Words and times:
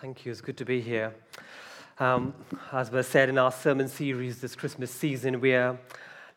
Thank 0.00 0.24
you. 0.24 0.30
It's 0.30 0.40
good 0.40 0.56
to 0.58 0.64
be 0.64 0.80
here. 0.80 1.12
Um, 1.98 2.32
as 2.70 2.92
was 2.92 3.08
said 3.08 3.28
in 3.28 3.36
our 3.36 3.50
sermon 3.50 3.88
series 3.88 4.40
this 4.40 4.54
Christmas 4.54 4.92
season, 4.92 5.40
we 5.40 5.56
are 5.56 5.76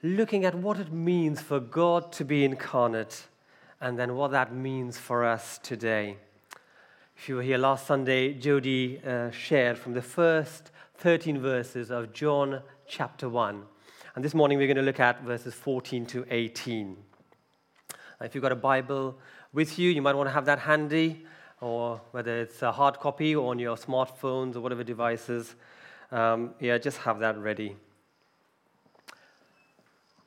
looking 0.02 0.46
at 0.46 0.56
what 0.56 0.80
it 0.80 0.92
means 0.92 1.42
for 1.42 1.60
God 1.60 2.12
to 2.14 2.26
be 2.26 2.44
incarnate 2.44 3.28
and 3.80 4.00
then 4.00 4.16
what 4.16 4.32
that 4.32 4.52
means 4.52 4.98
for 4.98 5.24
us 5.24 5.60
today. 5.60 6.18
If 7.16 7.30
you 7.30 7.36
were 7.36 7.44
here 7.44 7.60
last 7.60 7.86
Sunday, 7.86 8.34
Jody 8.34 9.00
uh, 9.06 9.30
shared 9.30 9.78
from 9.78 9.94
the 9.94 10.02
first 10.02 10.72
13 10.98 11.40
verses 11.40 11.92
of 11.92 12.14
John 12.14 12.64
chapter 12.88 13.30
1. 13.30 13.62
And 14.16 14.26
this 14.26 14.34
morning 14.34 14.58
we're 14.58 14.66
going 14.66 14.78
to 14.78 14.82
look 14.82 15.00
at 15.00 15.22
verses 15.22 15.54
14 15.54 16.08
to 16.08 16.26
18. 16.32 16.98
If 18.22 18.34
you've 18.34 18.42
got 18.42 18.54
a 18.54 18.56
Bible 18.56 19.20
with 19.54 19.78
you, 19.78 19.92
you 19.92 20.02
might 20.02 20.16
want 20.16 20.30
to 20.30 20.34
have 20.34 20.46
that 20.46 20.58
handy 20.58 21.26
or 21.62 22.02
whether 22.10 22.42
it's 22.42 22.64
a 22.64 22.72
hard 22.72 23.00
copy 23.00 23.36
or 23.36 23.52
on 23.52 23.60
your 23.60 23.78
smartphones 23.78 24.56
or 24.56 24.62
whatever 24.62 24.84
devices, 24.84 25.56
um, 26.12 26.56
yeah, 26.60 26.78
just 26.78 26.98
have 26.98 27.20
that 27.20 27.38
ready. 27.38 27.78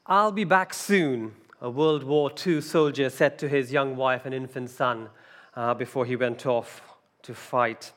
I'll 0.06 0.32
be 0.32 0.44
back 0.44 0.72
soon, 0.72 1.34
a 1.60 1.68
World 1.68 2.04
War 2.04 2.30
II 2.46 2.60
soldier 2.60 3.10
said 3.10 3.38
to 3.40 3.48
his 3.48 3.72
young 3.72 3.96
wife 3.96 4.24
and 4.24 4.34
infant 4.34 4.70
son 4.70 5.08
uh, 5.56 5.74
before 5.74 6.06
he 6.06 6.14
went 6.14 6.46
off 6.46 6.82
to 7.22 7.34
fight. 7.34 7.92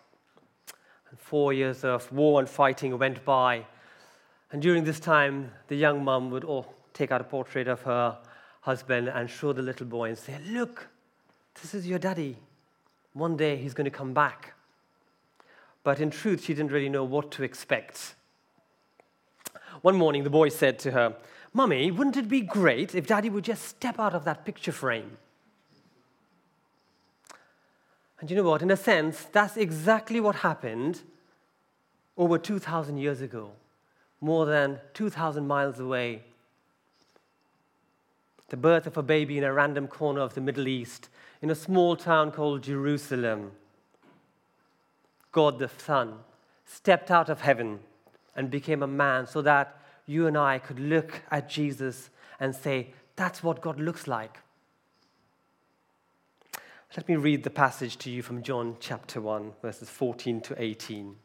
And 1.09 1.19
four 1.19 1.53
years 1.53 1.83
of 1.83 2.11
war 2.11 2.39
and 2.39 2.49
fighting 2.49 2.97
went 2.97 3.23
by. 3.23 3.65
And 4.51 4.61
during 4.61 4.83
this 4.83 4.99
time, 4.99 5.51
the 5.67 5.75
young 5.75 6.03
mum 6.03 6.31
would 6.31 6.43
oh, 6.43 6.65
take 6.93 7.11
out 7.11 7.21
a 7.21 7.25
portrait 7.25 7.67
of 7.67 7.81
her 7.83 8.17
husband 8.61 9.09
and 9.09 9.29
show 9.29 9.53
the 9.53 9.61
little 9.61 9.85
boy 9.85 10.09
and 10.09 10.17
say, 10.17 10.39
Look, 10.49 10.87
this 11.61 11.73
is 11.73 11.85
your 11.87 11.99
daddy 11.99 12.37
one 13.17 13.37
day 13.37 13.57
he's 13.57 13.73
going 13.73 13.85
to 13.85 13.91
come 13.91 14.13
back. 14.13 14.53
But 15.83 15.99
in 15.99 16.09
truth, 16.09 16.43
she 16.43 16.53
didn't 16.53 16.71
really 16.71 16.89
know 16.89 17.03
what 17.03 17.31
to 17.31 17.43
expect. 17.43 18.15
One 19.81 19.95
morning, 19.95 20.23
the 20.23 20.29
boy 20.29 20.49
said 20.49 20.79
to 20.79 20.91
her, 20.91 21.15
Mummy, 21.53 21.91
wouldn't 21.91 22.17
it 22.17 22.27
be 22.27 22.41
great 22.41 22.93
if 22.93 23.07
Daddy 23.07 23.29
would 23.29 23.43
just 23.43 23.63
step 23.63 23.99
out 23.99 24.13
of 24.13 24.25
that 24.25 24.45
picture 24.45 24.71
frame? 24.71 25.17
And 28.19 28.29
you 28.29 28.35
know 28.35 28.43
what? 28.43 28.61
In 28.61 28.71
a 28.71 28.77
sense, 28.77 29.25
that's 29.31 29.57
exactly 29.57 30.19
what 30.19 30.37
happened 30.37 31.01
over 32.17 32.37
2,000 32.37 32.97
years 32.97 33.21
ago, 33.21 33.51
more 34.19 34.45
than 34.45 34.79
2,000 34.93 35.47
miles 35.47 35.79
away. 35.79 36.23
The 38.49 38.57
birth 38.57 38.87
of 38.87 38.97
a 38.97 39.03
baby 39.03 39.37
in 39.37 39.43
a 39.43 39.53
random 39.53 39.87
corner 39.87 40.21
of 40.21 40.33
the 40.33 40.41
Middle 40.41 40.67
East 40.67 41.09
in 41.41 41.49
a 41.49 41.55
small 41.55 41.95
town 41.95 42.31
called 42.31 42.63
Jerusalem. 42.63 43.51
God 45.31 45.59
the 45.59 45.69
Son 45.69 46.15
stepped 46.65 47.11
out 47.11 47.29
of 47.29 47.41
heaven 47.41 47.79
and 48.35 48.49
became 48.49 48.83
a 48.83 48.87
man 48.87 49.27
so 49.27 49.41
that 49.41 49.79
you 50.05 50.27
and 50.27 50.37
I 50.37 50.59
could 50.59 50.79
look 50.79 51.21
at 51.29 51.49
Jesus 51.49 52.09
and 52.39 52.55
say, 52.55 52.93
That's 53.15 53.43
what 53.43 53.61
God 53.61 53.79
looks 53.79 54.07
like. 54.07 54.39
Let 56.95 57.07
me 57.07 57.15
read 57.15 57.43
the 57.43 57.49
passage 57.49 57.97
to 57.97 58.09
you 58.09 58.23
from 58.23 58.41
John 58.41 58.77
chapter 58.79 59.21
1, 59.21 59.53
verses 59.61 59.89
14 59.89 60.41
to 60.41 60.61
18. 60.61 61.15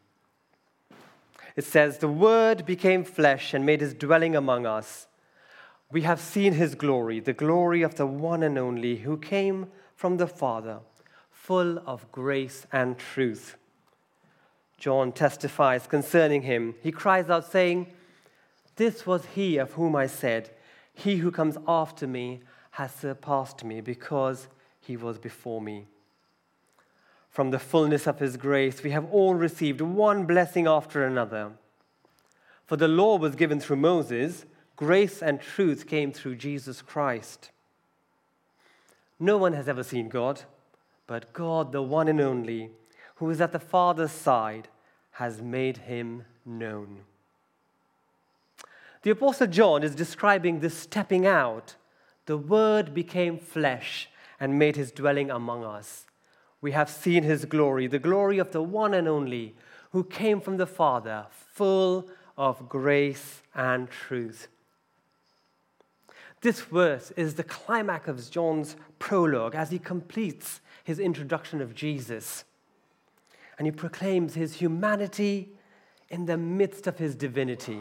It 1.55 1.63
says, 1.63 1.97
The 1.97 2.07
Word 2.07 2.65
became 2.65 3.03
flesh 3.03 3.53
and 3.53 3.65
made 3.65 3.81
his 3.81 3.93
dwelling 3.93 4.35
among 4.35 4.65
us. 4.65 5.07
We 5.91 6.01
have 6.01 6.19
seen 6.19 6.53
his 6.53 6.75
glory, 6.75 7.19
the 7.19 7.33
glory 7.33 7.81
of 7.81 7.95
the 7.95 8.05
one 8.05 8.43
and 8.43 8.57
only 8.57 8.97
who 8.97 9.17
came 9.17 9.67
from 10.03 10.17
the 10.17 10.27
Father, 10.27 10.79
full 11.31 11.77
of 11.87 12.11
grace 12.11 12.67
and 12.73 12.97
truth. 12.97 13.55
John 14.77 15.13
testifies 15.13 15.87
concerning 15.87 16.41
him. 16.41 16.75
He 16.83 16.91
cries 16.91 17.29
out, 17.29 17.49
saying, 17.49 17.87
This 18.75 19.07
was 19.07 19.27
he 19.27 19.55
of 19.55 19.71
whom 19.71 19.95
I 19.95 20.07
said, 20.07 20.49
He 20.93 21.15
who 21.15 21.31
comes 21.31 21.57
after 21.69 22.05
me 22.05 22.41
has 22.71 22.93
surpassed 22.93 23.63
me 23.63 23.79
because 23.79 24.49
he 24.81 24.97
was 24.97 25.17
before 25.17 25.61
me. 25.61 25.85
From 27.29 27.51
the 27.51 27.57
fullness 27.57 28.05
of 28.05 28.19
his 28.19 28.35
grace, 28.35 28.83
we 28.83 28.91
have 28.91 29.09
all 29.09 29.35
received 29.35 29.79
one 29.79 30.25
blessing 30.25 30.67
after 30.67 31.05
another. 31.05 31.51
For 32.65 32.75
the 32.75 32.89
law 32.89 33.17
was 33.17 33.37
given 33.37 33.61
through 33.61 33.77
Moses, 33.77 34.45
grace 34.75 35.23
and 35.23 35.39
truth 35.39 35.87
came 35.87 36.11
through 36.11 36.35
Jesus 36.35 36.81
Christ. 36.81 37.51
No 39.23 39.37
one 39.37 39.53
has 39.53 39.69
ever 39.69 39.83
seen 39.83 40.09
God, 40.09 40.41
but 41.07 41.31
God, 41.31 41.71
the 41.71 41.81
one 41.81 42.09
and 42.09 42.19
only, 42.19 42.71
who 43.15 43.29
is 43.29 43.39
at 43.39 43.53
the 43.53 43.57
Father's 43.57 44.11
side, 44.11 44.67
has 45.11 45.41
made 45.41 45.77
him 45.77 46.25
known. 46.45 47.03
The 49.03 49.11
Apostle 49.11 49.47
John 49.47 49.81
is 49.81 49.95
describing 49.95 50.59
this 50.59 50.77
stepping 50.77 51.25
out. 51.25 51.75
The 52.25 52.35
Word 52.35 52.93
became 52.93 53.37
flesh 53.39 54.09
and 54.41 54.59
made 54.59 54.75
his 54.75 54.91
dwelling 54.91 55.31
among 55.31 55.63
us. 55.63 56.05
We 56.59 56.73
have 56.73 56.89
seen 56.89 57.23
his 57.23 57.45
glory, 57.45 57.87
the 57.87 57.99
glory 57.99 58.39
of 58.39 58.51
the 58.51 58.61
one 58.61 58.93
and 58.93 59.07
only, 59.07 59.55
who 59.93 60.03
came 60.03 60.41
from 60.41 60.57
the 60.57 60.67
Father, 60.67 61.27
full 61.31 62.09
of 62.37 62.67
grace 62.67 63.41
and 63.55 63.89
truth. 63.89 64.49
This 66.43 66.59
verse 66.59 67.11
is 67.11 67.35
the 67.35 67.43
climax 67.43 68.09
of 68.09 68.29
John's 68.29 68.75
prologue 68.99 69.55
as 69.55 69.71
he 69.71 69.79
completes 69.79 70.59
his 70.83 70.99
introduction 70.99 71.61
of 71.61 71.73
Jesus. 71.73 72.43
And 73.57 73.65
he 73.65 73.71
proclaims 73.71 74.33
his 74.33 74.55
humanity 74.55 75.53
in 76.09 76.25
the 76.25 76.35
midst 76.35 76.85
of 76.85 76.97
his 76.97 77.15
divinity. 77.15 77.79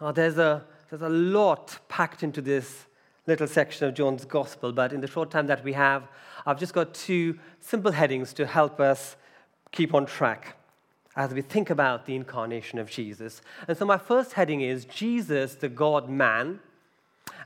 Now, 0.00 0.10
there's 0.10 0.36
a, 0.36 0.64
there's 0.90 1.02
a 1.02 1.08
lot 1.08 1.78
packed 1.88 2.24
into 2.24 2.42
this 2.42 2.86
little 3.28 3.46
section 3.46 3.86
of 3.86 3.94
John's 3.94 4.24
gospel, 4.24 4.72
but 4.72 4.92
in 4.92 5.00
the 5.00 5.06
short 5.06 5.30
time 5.30 5.46
that 5.46 5.62
we 5.62 5.74
have, 5.74 6.08
I've 6.44 6.58
just 6.58 6.74
got 6.74 6.92
two 6.92 7.38
simple 7.60 7.92
headings 7.92 8.32
to 8.32 8.46
help 8.46 8.80
us 8.80 9.14
keep 9.70 9.94
on 9.94 10.06
track 10.06 10.56
as 11.16 11.32
we 11.32 11.42
think 11.42 11.70
about 11.70 12.06
the 12.06 12.16
incarnation 12.16 12.78
of 12.78 12.90
Jesus. 12.90 13.40
And 13.68 13.76
so, 13.76 13.84
my 13.84 13.98
first 13.98 14.32
heading 14.32 14.60
is 14.60 14.84
Jesus, 14.84 15.54
the 15.54 15.68
God 15.68 16.08
man. 16.08 16.60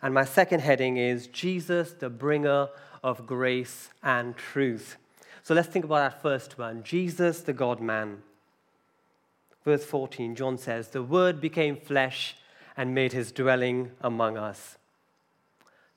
And 0.01 0.15
my 0.15 0.25
second 0.25 0.61
heading 0.61 0.97
is 0.97 1.27
Jesus, 1.27 1.93
the 1.93 2.09
bringer 2.09 2.69
of 3.03 3.27
grace 3.27 3.91
and 4.03 4.37
truth. 4.37 4.97
So, 5.43 5.55
let's 5.55 5.69
think 5.69 5.85
about 5.85 6.13
that 6.13 6.23
first 6.23 6.59
one 6.59 6.83
Jesus, 6.83 7.41
the 7.41 7.53
God 7.53 7.81
man. 7.81 8.23
Verse 9.65 9.85
14, 9.85 10.35
John 10.35 10.57
says, 10.57 10.89
The 10.89 11.03
Word 11.03 11.41
became 11.41 11.77
flesh 11.77 12.37
and 12.77 12.95
made 12.95 13.13
his 13.13 13.33
dwelling 13.33 13.91
among 14.01 14.39
us. 14.39 14.79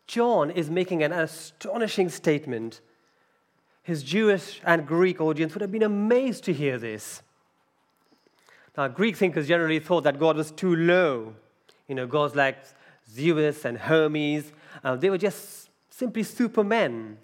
John 0.08 0.52
is 0.52 0.70
making 0.70 1.04
an 1.04 1.14
astonishing 1.14 2.10
statement. 2.10 2.82
His 3.84 4.04
Jewish 4.04 4.60
and 4.66 4.86
Greek 4.86 5.22
audience 5.22 5.54
would 5.54 5.62
have 5.62 5.72
been 5.72 5.84
amazed 5.84 6.44
to 6.46 6.54
hear 6.54 6.78
this. 6.78 7.22
Now, 8.78 8.88
Greek 8.88 9.18
thinkers 9.18 9.48
generally 9.48 9.80
thought 9.80 10.04
that 10.06 10.20
God 10.20 10.38
was 10.38 10.52
too 10.52 10.76
low. 10.76 11.34
You 11.88 11.96
know, 11.96 12.08
God's 12.08 12.36
like 12.36 12.58
Zeus 13.10 13.66
and 13.66 13.78
Hermes. 13.78 14.52
Uh, 14.84 14.96
they 14.96 15.10
were 15.10 15.18
just 15.18 15.70
simply 15.90 16.24
supermen. 16.24 17.18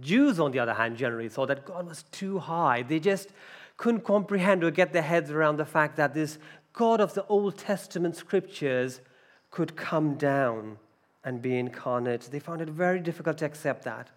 Jews, 0.00 0.40
on 0.40 0.50
the 0.50 0.58
other 0.58 0.74
hand, 0.74 0.96
generally 0.96 1.28
thought 1.28 1.48
that 1.48 1.64
God 1.64 1.86
was 1.86 2.02
too 2.10 2.40
high. 2.40 2.82
They 2.82 2.98
just 2.98 3.30
couldn't 3.76 4.02
comprehend 4.02 4.64
or 4.64 4.70
get 4.72 4.92
their 4.92 5.02
heads 5.02 5.30
around 5.30 5.56
the 5.56 5.64
fact 5.64 5.96
that 5.96 6.14
this 6.14 6.38
God 6.72 7.00
of 7.00 7.14
the 7.14 7.24
Old 7.26 7.56
Testament 7.56 8.16
scriptures 8.16 9.00
could 9.52 9.76
come 9.76 10.14
down 10.16 10.78
and 11.24 11.40
be 11.40 11.56
incarnate. 11.56 12.28
They 12.30 12.40
found 12.40 12.60
it 12.60 12.68
very 12.68 12.98
difficult 12.98 13.38
to 13.38 13.44
accept 13.44 13.84
that. 13.84 14.10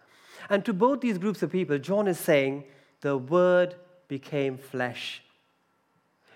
And 0.49 0.65
to 0.65 0.73
both 0.73 1.01
these 1.01 1.19
groups 1.19 1.43
of 1.43 1.51
people, 1.51 1.77
John 1.77 2.07
is 2.07 2.19
saying, 2.19 2.63
the 3.01 3.17
Word 3.17 3.75
became 4.07 4.57
flesh 4.57 5.21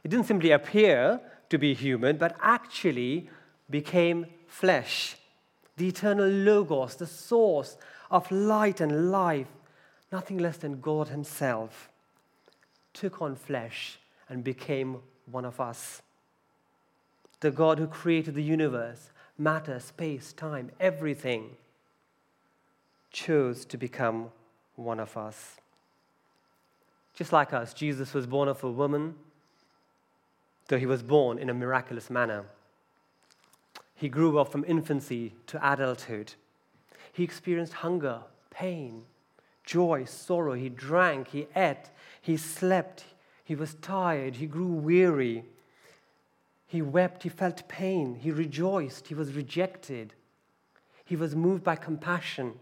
it 0.03 0.09
didn't 0.09 0.25
simply 0.25 0.51
appear 0.51 1.19
to 1.49 1.57
be 1.57 1.73
human, 1.73 2.17
but 2.17 2.35
actually 2.41 3.29
became 3.69 4.25
flesh. 4.47 5.15
The 5.77 5.87
eternal 5.87 6.27
Logos, 6.27 6.95
the 6.95 7.07
source 7.07 7.77
of 8.09 8.29
light 8.31 8.81
and 8.81 9.11
life, 9.11 9.47
nothing 10.11 10.37
less 10.37 10.57
than 10.57 10.81
God 10.81 11.09
Himself, 11.09 11.89
took 12.93 13.21
on 13.21 13.35
flesh 13.35 13.99
and 14.27 14.43
became 14.43 14.97
one 15.29 15.45
of 15.45 15.59
us. 15.59 16.01
The 17.39 17.51
God 17.51 17.79
who 17.79 17.87
created 17.87 18.35
the 18.35 18.43
universe, 18.43 19.09
matter, 19.37 19.79
space, 19.79 20.33
time, 20.33 20.71
everything, 20.79 21.55
chose 23.11 23.65
to 23.65 23.77
become 23.77 24.31
one 24.75 24.99
of 24.99 25.17
us. 25.17 25.57
Just 27.13 27.33
like 27.33 27.53
us, 27.53 27.73
Jesus 27.73 28.13
was 28.13 28.25
born 28.25 28.47
of 28.47 28.63
a 28.63 28.71
woman 28.71 29.15
though 30.71 30.79
he 30.79 30.85
was 30.85 31.03
born 31.03 31.37
in 31.37 31.49
a 31.49 31.53
miraculous 31.53 32.09
manner. 32.09 32.45
He 33.93 34.07
grew 34.07 34.39
up 34.39 34.49
from 34.53 34.63
infancy 34.65 35.33
to 35.47 35.59
adulthood. 35.61 36.35
He 37.11 37.25
experienced 37.25 37.73
hunger, 37.73 38.21
pain, 38.51 39.03
joy, 39.65 40.05
sorrow. 40.05 40.53
He 40.53 40.69
drank, 40.69 41.27
he 41.27 41.47
ate, 41.57 41.91
he 42.21 42.37
slept, 42.37 43.03
he 43.43 43.53
was 43.53 43.73
tired, 43.81 44.37
he 44.37 44.45
grew 44.45 44.71
weary. 44.71 45.43
He 46.67 46.81
wept, 46.81 47.23
he 47.23 47.29
felt 47.29 47.67
pain, 47.67 48.15
he 48.15 48.31
rejoiced, 48.31 49.09
he 49.09 49.13
was 49.13 49.33
rejected. 49.33 50.13
He 51.03 51.17
was 51.17 51.35
moved 51.35 51.65
by 51.65 51.75
compassion 51.75 52.53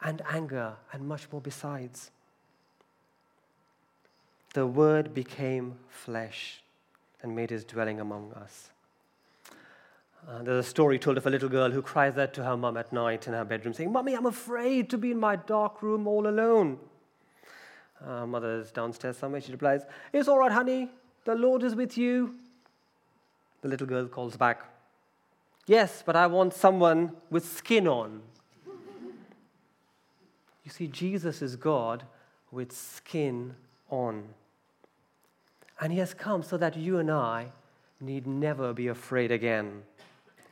and 0.00 0.22
anger 0.30 0.76
and 0.90 1.06
much 1.06 1.30
more 1.30 1.42
besides. 1.42 2.10
The 4.54 4.66
Word 4.66 5.12
became 5.12 5.74
flesh 5.90 6.62
and 7.22 7.34
made 7.34 7.50
his 7.50 7.64
dwelling 7.64 8.00
among 8.00 8.32
us. 8.32 8.70
Uh, 10.28 10.42
there's 10.42 10.66
a 10.66 10.68
story 10.68 10.98
told 10.98 11.16
of 11.16 11.26
a 11.26 11.30
little 11.30 11.48
girl 11.48 11.70
who 11.70 11.80
cries 11.80 12.18
out 12.18 12.34
to 12.34 12.44
her 12.44 12.56
mum 12.56 12.76
at 12.76 12.92
night 12.92 13.26
in 13.26 13.32
her 13.32 13.44
bedroom, 13.44 13.72
saying, 13.72 13.90
Mummy, 13.90 14.14
I'm 14.14 14.26
afraid 14.26 14.90
to 14.90 14.98
be 14.98 15.12
in 15.12 15.18
my 15.18 15.36
dark 15.36 15.82
room 15.82 16.06
all 16.06 16.26
alone. 16.26 16.78
Uh, 18.04 18.26
downstairs 18.74 19.16
somewhere. 19.16 19.40
She 19.40 19.52
replies, 19.52 19.82
It's 20.12 20.28
all 20.28 20.38
right, 20.38 20.52
honey. 20.52 20.90
The 21.24 21.34
Lord 21.34 21.62
is 21.62 21.74
with 21.74 21.96
you. 21.96 22.34
The 23.62 23.68
little 23.68 23.86
girl 23.86 24.06
calls 24.06 24.36
back, 24.36 24.62
Yes, 25.66 26.02
but 26.04 26.16
I 26.16 26.26
want 26.26 26.54
someone 26.54 27.12
with 27.30 27.46
skin 27.46 27.86
on. 27.86 28.22
you 30.64 30.70
see, 30.70 30.86
Jesus 30.86 31.42
is 31.42 31.56
God 31.56 32.04
with 32.50 32.72
skin 32.72 33.54
on. 33.90 34.28
And 35.80 35.92
he 35.92 35.98
has 35.98 36.14
come 36.14 36.42
so 36.42 36.56
that 36.56 36.76
you 36.76 36.98
and 36.98 37.10
I 37.10 37.52
need 38.00 38.26
never 38.26 38.72
be 38.72 38.88
afraid 38.88 39.30
again. 39.30 39.82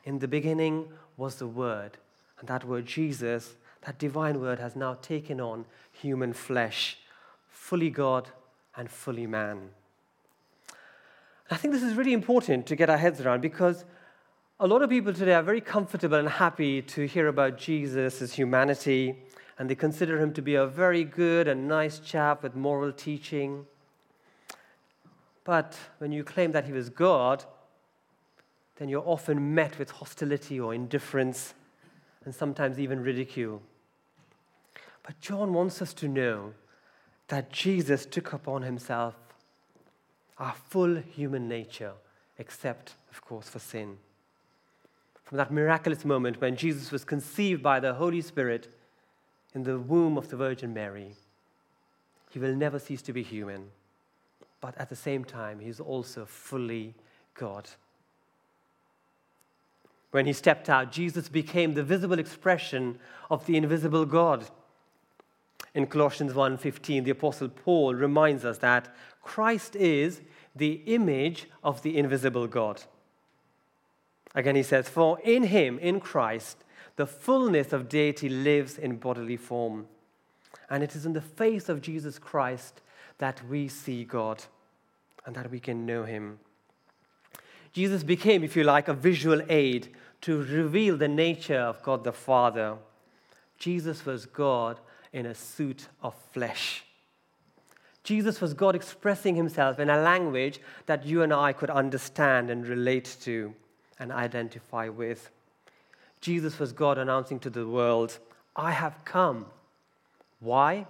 In 0.04 0.18
the 0.18 0.28
beginning 0.28 0.88
was 1.16 1.36
the 1.36 1.46
Word, 1.46 1.98
and 2.38 2.48
that 2.48 2.64
word, 2.64 2.86
Jesus, 2.86 3.54
that 3.84 3.98
divine 3.98 4.40
word, 4.40 4.58
has 4.58 4.76
now 4.76 4.94
taken 4.94 5.40
on 5.40 5.64
human 5.92 6.32
flesh, 6.32 6.98
fully 7.48 7.90
God 7.90 8.28
and 8.76 8.90
fully 8.90 9.26
man. 9.26 9.70
I 11.50 11.56
think 11.56 11.72
this 11.72 11.82
is 11.82 11.94
really 11.94 12.12
important 12.12 12.66
to 12.66 12.76
get 12.76 12.90
our 12.90 12.96
heads 12.96 13.20
around 13.20 13.40
because 13.40 13.84
a 14.58 14.66
lot 14.66 14.82
of 14.82 14.90
people 14.90 15.12
today 15.12 15.34
are 15.34 15.42
very 15.42 15.60
comfortable 15.60 16.16
and 16.16 16.28
happy 16.28 16.82
to 16.82 17.06
hear 17.06 17.28
about 17.28 17.58
Jesus' 17.58 18.32
humanity, 18.32 19.16
and 19.58 19.70
they 19.70 19.74
consider 19.74 20.20
him 20.20 20.32
to 20.34 20.42
be 20.42 20.54
a 20.54 20.66
very 20.66 21.04
good 21.04 21.46
and 21.46 21.68
nice 21.68 21.98
chap 21.98 22.42
with 22.42 22.54
moral 22.54 22.92
teaching. 22.92 23.66
But 25.46 25.78
when 25.98 26.10
you 26.10 26.24
claim 26.24 26.50
that 26.52 26.64
he 26.64 26.72
was 26.72 26.90
God, 26.90 27.44
then 28.78 28.88
you're 28.88 29.06
often 29.06 29.54
met 29.54 29.78
with 29.78 29.92
hostility 29.92 30.58
or 30.58 30.74
indifference 30.74 31.54
and 32.24 32.34
sometimes 32.34 32.80
even 32.80 33.00
ridicule. 33.00 33.62
But 35.04 35.20
John 35.20 35.54
wants 35.54 35.80
us 35.80 35.94
to 35.94 36.08
know 36.08 36.52
that 37.28 37.52
Jesus 37.52 38.06
took 38.06 38.32
upon 38.32 38.62
himself 38.62 39.14
our 40.36 40.54
full 40.68 40.96
human 40.96 41.48
nature, 41.48 41.92
except, 42.38 42.94
of 43.12 43.24
course, 43.24 43.48
for 43.48 43.60
sin. 43.60 43.98
From 45.22 45.38
that 45.38 45.52
miraculous 45.52 46.04
moment 46.04 46.40
when 46.40 46.56
Jesus 46.56 46.90
was 46.90 47.04
conceived 47.04 47.62
by 47.62 47.78
the 47.78 47.94
Holy 47.94 48.20
Spirit 48.20 48.74
in 49.54 49.62
the 49.62 49.78
womb 49.78 50.18
of 50.18 50.28
the 50.28 50.36
Virgin 50.36 50.74
Mary, 50.74 51.14
he 52.32 52.40
will 52.40 52.54
never 52.56 52.80
cease 52.80 53.02
to 53.02 53.12
be 53.12 53.22
human. 53.22 53.70
But 54.66 54.76
at 54.78 54.88
the 54.88 54.96
same 54.96 55.24
time, 55.24 55.60
he's 55.60 55.78
also 55.78 56.24
fully 56.24 56.96
God. 57.34 57.68
When 60.10 60.26
he 60.26 60.32
stepped 60.32 60.68
out, 60.68 60.90
Jesus 60.90 61.28
became 61.28 61.74
the 61.74 61.84
visible 61.84 62.18
expression 62.18 62.98
of 63.30 63.46
the 63.46 63.56
invisible 63.56 64.04
God. 64.04 64.50
In 65.72 65.86
Colossians 65.86 66.34
1:15, 66.34 67.04
the 67.04 67.12
apostle 67.12 67.48
Paul 67.48 67.94
reminds 67.94 68.44
us 68.44 68.58
that 68.58 68.92
Christ 69.22 69.76
is 69.76 70.20
the 70.56 70.82
image 70.86 71.46
of 71.62 71.82
the 71.82 71.96
invisible 71.96 72.48
God. 72.48 72.82
Again, 74.34 74.56
he 74.56 74.64
says, 74.64 74.88
For 74.88 75.20
in 75.20 75.44
him, 75.44 75.78
in 75.78 76.00
Christ, 76.00 76.64
the 76.96 77.06
fullness 77.06 77.72
of 77.72 77.88
deity 77.88 78.28
lives 78.28 78.78
in 78.78 78.96
bodily 78.96 79.36
form. 79.36 79.86
And 80.68 80.82
it 80.82 80.96
is 80.96 81.06
in 81.06 81.12
the 81.12 81.20
face 81.20 81.68
of 81.68 81.80
Jesus 81.80 82.18
Christ 82.18 82.82
that 83.18 83.46
we 83.48 83.68
see 83.68 84.02
God 84.02 84.42
and 85.26 85.34
that 85.34 85.50
we 85.50 85.60
can 85.60 85.84
know 85.84 86.04
him. 86.04 86.38
Jesus 87.72 88.02
became, 88.02 88.42
if 88.42 88.56
you 88.56 88.64
like, 88.64 88.88
a 88.88 88.94
visual 88.94 89.42
aid 89.50 89.88
to 90.22 90.42
reveal 90.42 90.96
the 90.96 91.08
nature 91.08 91.60
of 91.60 91.82
God 91.82 92.04
the 92.04 92.12
Father. 92.12 92.76
Jesus 93.58 94.06
was 94.06 94.24
God 94.24 94.80
in 95.12 95.26
a 95.26 95.34
suit 95.34 95.88
of 96.02 96.14
flesh. 96.32 96.84
Jesus 98.02 98.40
was 98.40 98.54
God 98.54 98.76
expressing 98.76 99.34
himself 99.34 99.78
in 99.80 99.90
a 99.90 100.00
language 100.00 100.60
that 100.86 101.04
you 101.04 101.22
and 101.22 101.32
I 101.32 101.52
could 101.52 101.70
understand 101.70 102.50
and 102.50 102.66
relate 102.66 103.16
to 103.22 103.52
and 103.98 104.12
identify 104.12 104.88
with. 104.88 105.30
Jesus 106.20 106.58
was 106.58 106.72
God 106.72 106.98
announcing 106.98 107.40
to 107.40 107.50
the 107.50 107.66
world, 107.66 108.18
I 108.54 108.70
have 108.70 109.04
come. 109.04 109.46
Why? 110.40 110.86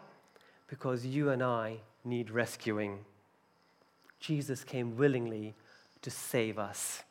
Because 0.69 1.07
you 1.07 1.31
and 1.31 1.43
I 1.43 1.79
need 2.05 2.31
rescuing. 2.31 2.99
Jesus 4.21 4.65
came 4.65 4.97
willingly 4.97 5.55
to 6.03 6.11
save 6.11 6.59
us. 6.59 7.03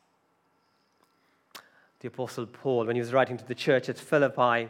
The 1.99 2.07
Apostle 2.07 2.45
Paul, 2.45 2.85
when 2.85 2.95
he 2.95 3.01
was 3.01 3.13
writing 3.13 3.37
to 3.37 3.45
the 3.45 3.55
church 3.55 3.89
at 3.89 3.97
Philippi, 3.97 4.69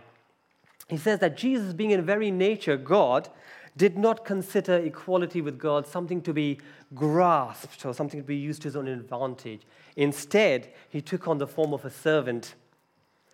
he 0.88 0.98
says 0.98 1.20
that 1.20 1.38
Jesus, 1.38 1.74
being 1.74 1.92
in 1.92 2.06
very 2.06 2.32
nature 2.32 2.78
God, 2.78 3.30
did 3.78 3.98
not 3.98 4.24
consider 4.24 4.76
equality 4.76 5.42
with 5.42 5.58
God 5.58 5.86
something 5.86 6.22
to 6.22 6.34
be 6.34 6.60
grasped 6.94 7.86
or 7.86 7.94
something 7.94 8.22
to 8.22 8.26
be 8.26 8.38
used 8.38 8.62
to 8.62 8.68
his 8.68 8.76
own 8.76 8.88
advantage. 8.88 9.64
Instead, 9.96 10.70
he 10.90 11.02
took 11.02 11.28
on 11.28 11.40
the 11.40 11.48
form 11.48 11.74
of 11.74 11.84
a 11.84 11.90
servant 11.90 12.56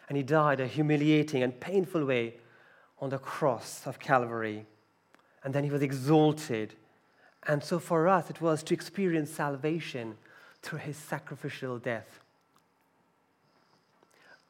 and 0.08 0.18
he 0.18 0.24
died 0.24 0.60
a 0.60 0.68
humiliating 0.68 1.44
and 1.44 1.60
painful 1.60 2.06
way 2.06 2.36
on 3.00 3.10
the 3.10 3.18
cross 3.18 3.86
of 3.86 4.00
Calvary. 4.00 4.66
And 5.44 5.54
then 5.54 5.64
he 5.64 5.70
was 5.70 5.82
exalted. 5.82 6.76
And 7.48 7.64
so 7.64 7.80
for 7.80 8.08
us, 8.08 8.30
it 8.30 8.42
was 8.42 8.64
to 8.64 8.74
experience 8.74 9.32
salvation 9.32 10.18
through 10.62 10.80
his 10.80 10.98
sacrificial 10.98 11.80
death. 11.80 12.20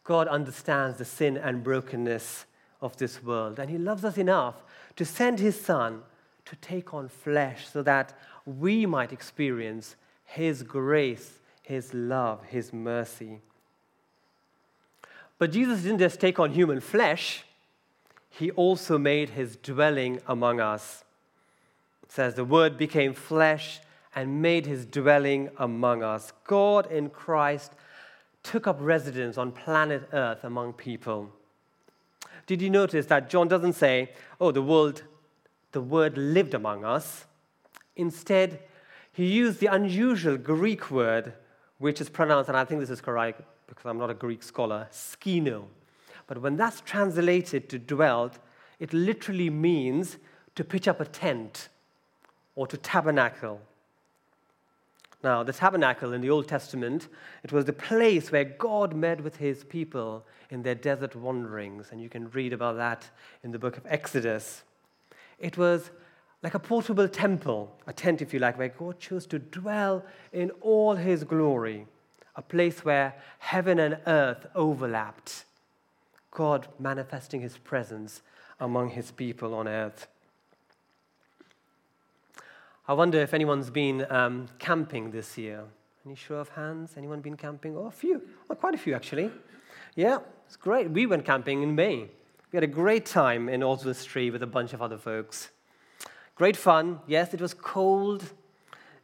God 0.04 0.28
understands 0.28 0.98
the 0.98 1.06
sin 1.06 1.38
and 1.38 1.64
brokenness 1.64 2.46
of 2.82 2.98
this 2.98 3.24
world, 3.24 3.60
and 3.60 3.70
he 3.70 3.78
loves 3.78 4.04
us 4.04 4.18
enough 4.18 4.56
to 4.96 5.06
send 5.06 5.40
his 5.40 5.60
son 5.60 6.02
to 6.46 6.56
take 6.58 6.94
on 6.94 7.08
flesh 7.08 7.68
so 7.70 7.82
that 7.84 8.18
we 8.46 8.86
might 8.86 9.13
experience 9.13 9.96
his 10.25 10.63
grace, 10.63 11.39
his 11.62 11.94
love, 11.94 12.44
his 12.46 12.74
mercy. 12.74 13.39
But 15.38 15.51
Jesus 15.51 15.84
didn't 15.84 16.00
just 16.00 16.20
take 16.20 16.39
on 16.39 16.51
human 16.51 16.80
flesh, 16.80 17.46
he 18.30 18.51
also 18.51 18.98
made 18.98 19.30
his 19.30 19.56
dwelling 19.56 20.20
among 20.27 20.60
us. 20.60 21.04
Says, 22.12 22.34
The 22.34 22.46
Word 22.46 22.77
became 22.77 23.13
flesh 23.13 23.80
and 24.13 24.41
made 24.41 24.65
his 24.65 24.86
dwelling 24.86 25.50
among 25.58 26.03
us. 26.03 26.34
God 26.46 26.91
in 26.91 27.10
Christ 27.10 27.72
took 28.44 28.68
up 28.68 28.77
residence 28.80 29.38
on 29.38 29.51
planet 29.51 30.10
Earth 30.12 30.44
among 30.44 30.74
people 30.74 31.32
did 32.51 32.62
you 32.62 32.70
notice 32.70 33.06
that 33.06 33.30
John 33.30 33.48
doesn't 33.48 33.74
say, 33.74 34.12
oh, 34.41 34.51
the 34.51 34.62
world, 34.62 35.03
the 35.72 35.80
word 35.80 36.18
lived 36.18 36.53
among 36.53 36.84
us? 36.84 37.25
Instead, 37.96 38.60
he 39.13 39.25
used 39.25 39.62
the 39.62 39.68
unusual 39.68 40.36
Greek 40.36 40.91
word, 40.91 41.34
which 41.77 42.01
is 42.01 42.10
pronounced, 42.10 42.50
and 42.50 42.58
I 42.58 42.65
think 42.65 42.82
this 42.82 42.89
is 42.89 43.00
correct 43.00 43.41
because 43.68 43.86
I'm 43.86 43.98
not 43.98 44.10
a 44.10 44.13
Greek 44.13 44.44
scholar, 44.44 44.89
skino. 44.91 45.63
But 46.27 46.41
when 46.41 46.58
that's 46.58 46.82
translated 46.82 47.70
to 47.70 47.80
dwelt, 47.80 48.39
it 48.80 48.91
literally 48.91 49.50
means 49.50 50.18
to 50.56 50.65
pitch 50.65 50.89
up 50.89 51.00
a 51.00 51.06
tent 51.06 51.70
or 52.55 52.67
to 52.67 52.77
tabernacle. 52.77 53.62
Now, 55.24 55.43
the 55.43 55.53
tabernacle 55.53 56.13
in 56.13 56.22
the 56.22 56.31
Old 56.31 56.48
Testament, 56.48 57.08
it 57.43 57.51
was 57.51 57.65
the 57.65 57.74
place 57.74 58.31
where 58.31 58.43
God 58.43 58.96
met 58.96 59.24
with 59.24 59.38
his 59.38 59.63
people 59.63 60.25
in 60.50 60.63
their 60.63 60.75
desert 60.75 61.15
wanderings, 61.15 61.88
and 61.91 62.01
you 62.01 62.10
can 62.10 62.29
read 62.31 62.53
about 62.53 62.77
that 62.77 63.10
in 63.43 63.51
the 63.51 63.60
book 63.60 63.77
of 63.77 63.86
Exodus. 63.86 64.63
It 65.38 65.58
was 65.58 65.91
like 66.41 66.55
a 66.55 66.60
portable 66.60 67.08
temple, 67.08 67.72
a 67.86 67.93
tent, 67.93 68.22
if 68.22 68.34
you 68.34 68.39
like, 68.39 68.58
where 68.58 68.70
God 68.70 69.00
chose 69.00 69.27
to 69.27 69.38
dwell 69.38 70.03
in 70.34 70.50
all 70.62 70.96
his 70.96 71.24
glory, 71.24 71.86
a 72.36 72.41
place 72.41 72.84
where 72.84 73.13
heaven 73.38 73.77
and 73.79 74.00
earth 74.08 74.48
overlapped, 74.55 75.46
God 76.31 76.67
manifesting 76.79 77.41
his 77.41 77.58
presence 77.58 78.22
among 78.60 78.89
his 78.89 79.12
people 79.12 79.53
on 79.53 79.67
earth. 79.67 80.08
I 82.88 82.94
wonder 82.94 83.20
if 83.20 83.34
anyone's 83.34 83.70
been 83.70 84.06
um, 84.10 84.48
camping 84.60 85.12
this 85.12 85.38
year. 85.38 85.64
Any 86.06 86.16
show 86.16 86.36
of 86.36 86.50
hands? 86.50 86.94
Anyone 86.98 87.22
been 87.22 87.38
camping? 87.38 87.78
Oh, 87.78 87.86
a 87.86 87.92
few. 87.92 88.22
Oh, 88.50 88.56
quite 88.56 88.74
a 88.74 88.78
few, 88.78 88.96
actually. 88.96 89.30
Yeah, 89.96 90.20
it's 90.46 90.56
great. 90.56 90.90
We 90.90 91.06
went 91.06 91.26
camping 91.26 91.62
in 91.62 91.76
May. 91.76 92.08
We 92.52 92.58
had 92.58 92.64
a 92.64 92.68
great 92.68 93.06
time 93.06 93.48
in 93.48 93.64
Oswestry 93.64 94.30
with 94.30 94.44
a 94.44 94.48
bunch 94.48 94.74
of 94.74 94.82
other 94.82 94.98
folks. 94.98 95.50
Great 96.36 96.58
fun. 96.58 97.00
Yes, 97.08 97.34
it 97.34 97.42
was 97.42 97.54
cold, 97.54 98.34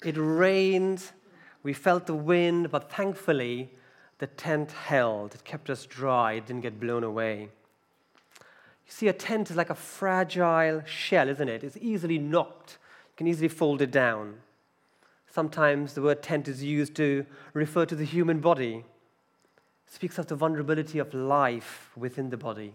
it 0.04 0.16
rained, 0.18 1.12
we 1.64 1.74
felt 1.74 2.08
the 2.08 2.16
wind, 2.16 2.72
but 2.72 2.92
thankfully 2.92 3.70
the 4.20 4.28
tent 4.28 4.72
held. 4.72 5.36
It 5.36 5.44
kept 5.44 5.70
us 5.70 5.86
dry, 5.86 6.34
it 6.34 6.48
didn't 6.48 6.62
get 6.62 6.80
blown 6.80 7.04
away. 7.04 7.50
You 8.42 8.92
see, 8.92 9.08
a 9.08 9.14
tent 9.14 9.52
is 9.52 9.56
like 9.56 9.70
a 9.70 9.76
fragile 9.76 10.82
shell, 10.86 11.30
isn't 11.30 11.50
it? 11.50 11.64
It's 11.64 11.78
easily 11.80 12.18
knocked, 12.18 12.78
can 13.18 13.28
easily 13.28 13.50
fold 13.50 13.82
it 13.82 13.92
down. 13.92 14.36
Sometimes 15.28 15.94
the 15.94 16.02
word 16.02 16.24
tent 16.24 16.48
is 16.48 16.64
used 16.64 16.96
to 16.96 17.26
refer 17.54 17.86
to 17.86 17.96
the 17.96 18.06
human 18.06 18.40
body. 18.40 18.86
It 19.88 19.94
speaks 19.94 20.18
of 20.18 20.28
the 20.28 20.36
vulnerability 20.36 21.00
of 21.00 21.14
life 21.14 21.90
within 21.98 22.30
the 22.30 22.38
body. 22.38 22.74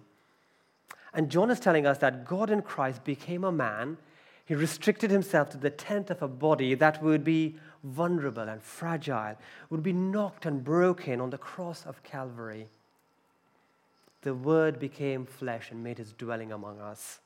And 1.15 1.31
John 1.31 1.51
is 1.51 1.61
telling 1.61 1.87
us 1.87 1.99
that 1.99 2.25
God 2.27 2.51
in 2.51 2.63
Christ 2.63 3.05
became 3.05 3.45
a 3.45 3.53
man. 3.53 3.99
He 4.45 4.55
restricted 4.55 5.11
himself 5.11 5.51
to 5.51 5.57
the 5.57 5.71
tent 5.71 6.11
of 6.11 6.23
a 6.23 6.29
body 6.29 6.75
that 6.75 7.03
would 7.03 7.23
be 7.23 7.57
vulnerable 7.85 8.49
and 8.49 8.63
fragile, 8.63 9.37
would 9.71 9.83
be 9.83 9.93
knocked 9.93 10.47
and 10.47 10.65
broken 10.65 11.21
on 11.21 11.31
the 11.31 11.39
cross 11.39 11.85
of 11.87 12.03
Calvary. 12.03 12.69
The 14.23 14.35
Word 14.35 14.79
became 14.79 15.27
flesh 15.27 15.71
and 15.71 15.83
made 15.83 15.99
his 15.99 16.13
dwelling 16.13 16.53
among 16.53 16.81
us. 16.81 17.21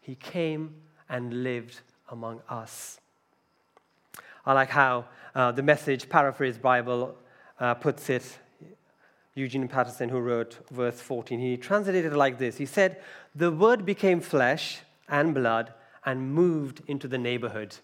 He 0.00 0.14
came 0.14 0.74
and 1.08 1.42
lived 1.44 1.80
among 2.12 2.40
us. 2.48 3.00
I 4.46 4.52
like 4.52 4.70
how 4.70 5.06
uh, 5.34 5.50
the 5.50 5.62
message 5.64 6.08
paraphrase 6.08 6.58
Bible 6.58 7.16
uh, 7.58 7.74
puts 7.74 8.08
it. 8.08 8.38
Eugene 9.34 9.66
Peterson, 9.66 10.10
who 10.10 10.20
wrote 10.20 10.58
verse 10.70 11.00
14, 11.00 11.40
he 11.40 11.56
translated 11.56 12.04
it 12.04 12.16
like 12.16 12.38
this 12.38 12.58
He 12.58 12.66
said, 12.66 13.02
The 13.34 13.50
Word 13.50 13.84
became 13.84 14.20
flesh 14.20 14.82
and 15.08 15.34
blood 15.34 15.72
and 16.06 16.32
moved 16.32 16.82
into 16.86 17.08
the 17.08 17.18
neighborhood 17.18 17.76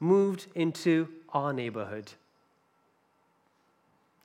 moved 0.00 0.46
into 0.54 1.08
our 1.32 1.52
neighborhood. 1.52 2.12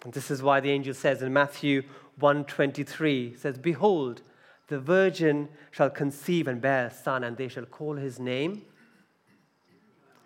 And 0.04 0.14
this 0.14 0.32
is 0.32 0.42
why 0.42 0.60
the 0.60 0.72
angel 0.72 0.94
says 0.94 1.22
in 1.22 1.32
Matthew 1.32 1.84
1:23 2.20 3.38
says 3.38 3.58
behold 3.58 4.22
the 4.68 4.80
virgin 4.80 5.50
shall 5.72 5.90
conceive 5.90 6.48
and 6.48 6.62
bear 6.62 6.88
a 6.88 6.92
son 6.92 7.24
and 7.24 7.38
they 7.38 7.48
shall 7.48 7.66
call 7.66 7.96
his 7.96 8.20
name 8.20 8.64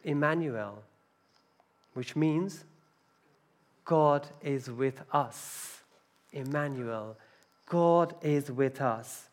Emmanuel 0.06 0.84
which 1.94 2.16
means 2.16 2.64
God 3.84 4.28
is 4.42 4.70
with 4.70 5.02
us 5.12 5.82
Emmanuel 6.32 7.18
God 7.68 8.16
is 8.22 8.50
with 8.52 8.80
us 8.80 9.30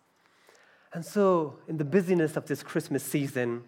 and 0.93 1.05
so 1.05 1.59
in 1.69 1.76
the 1.76 1.85
busyness 1.85 2.37
of 2.37 2.47
this 2.47 2.62
Christmas 2.62 3.05
season 3.05 3.62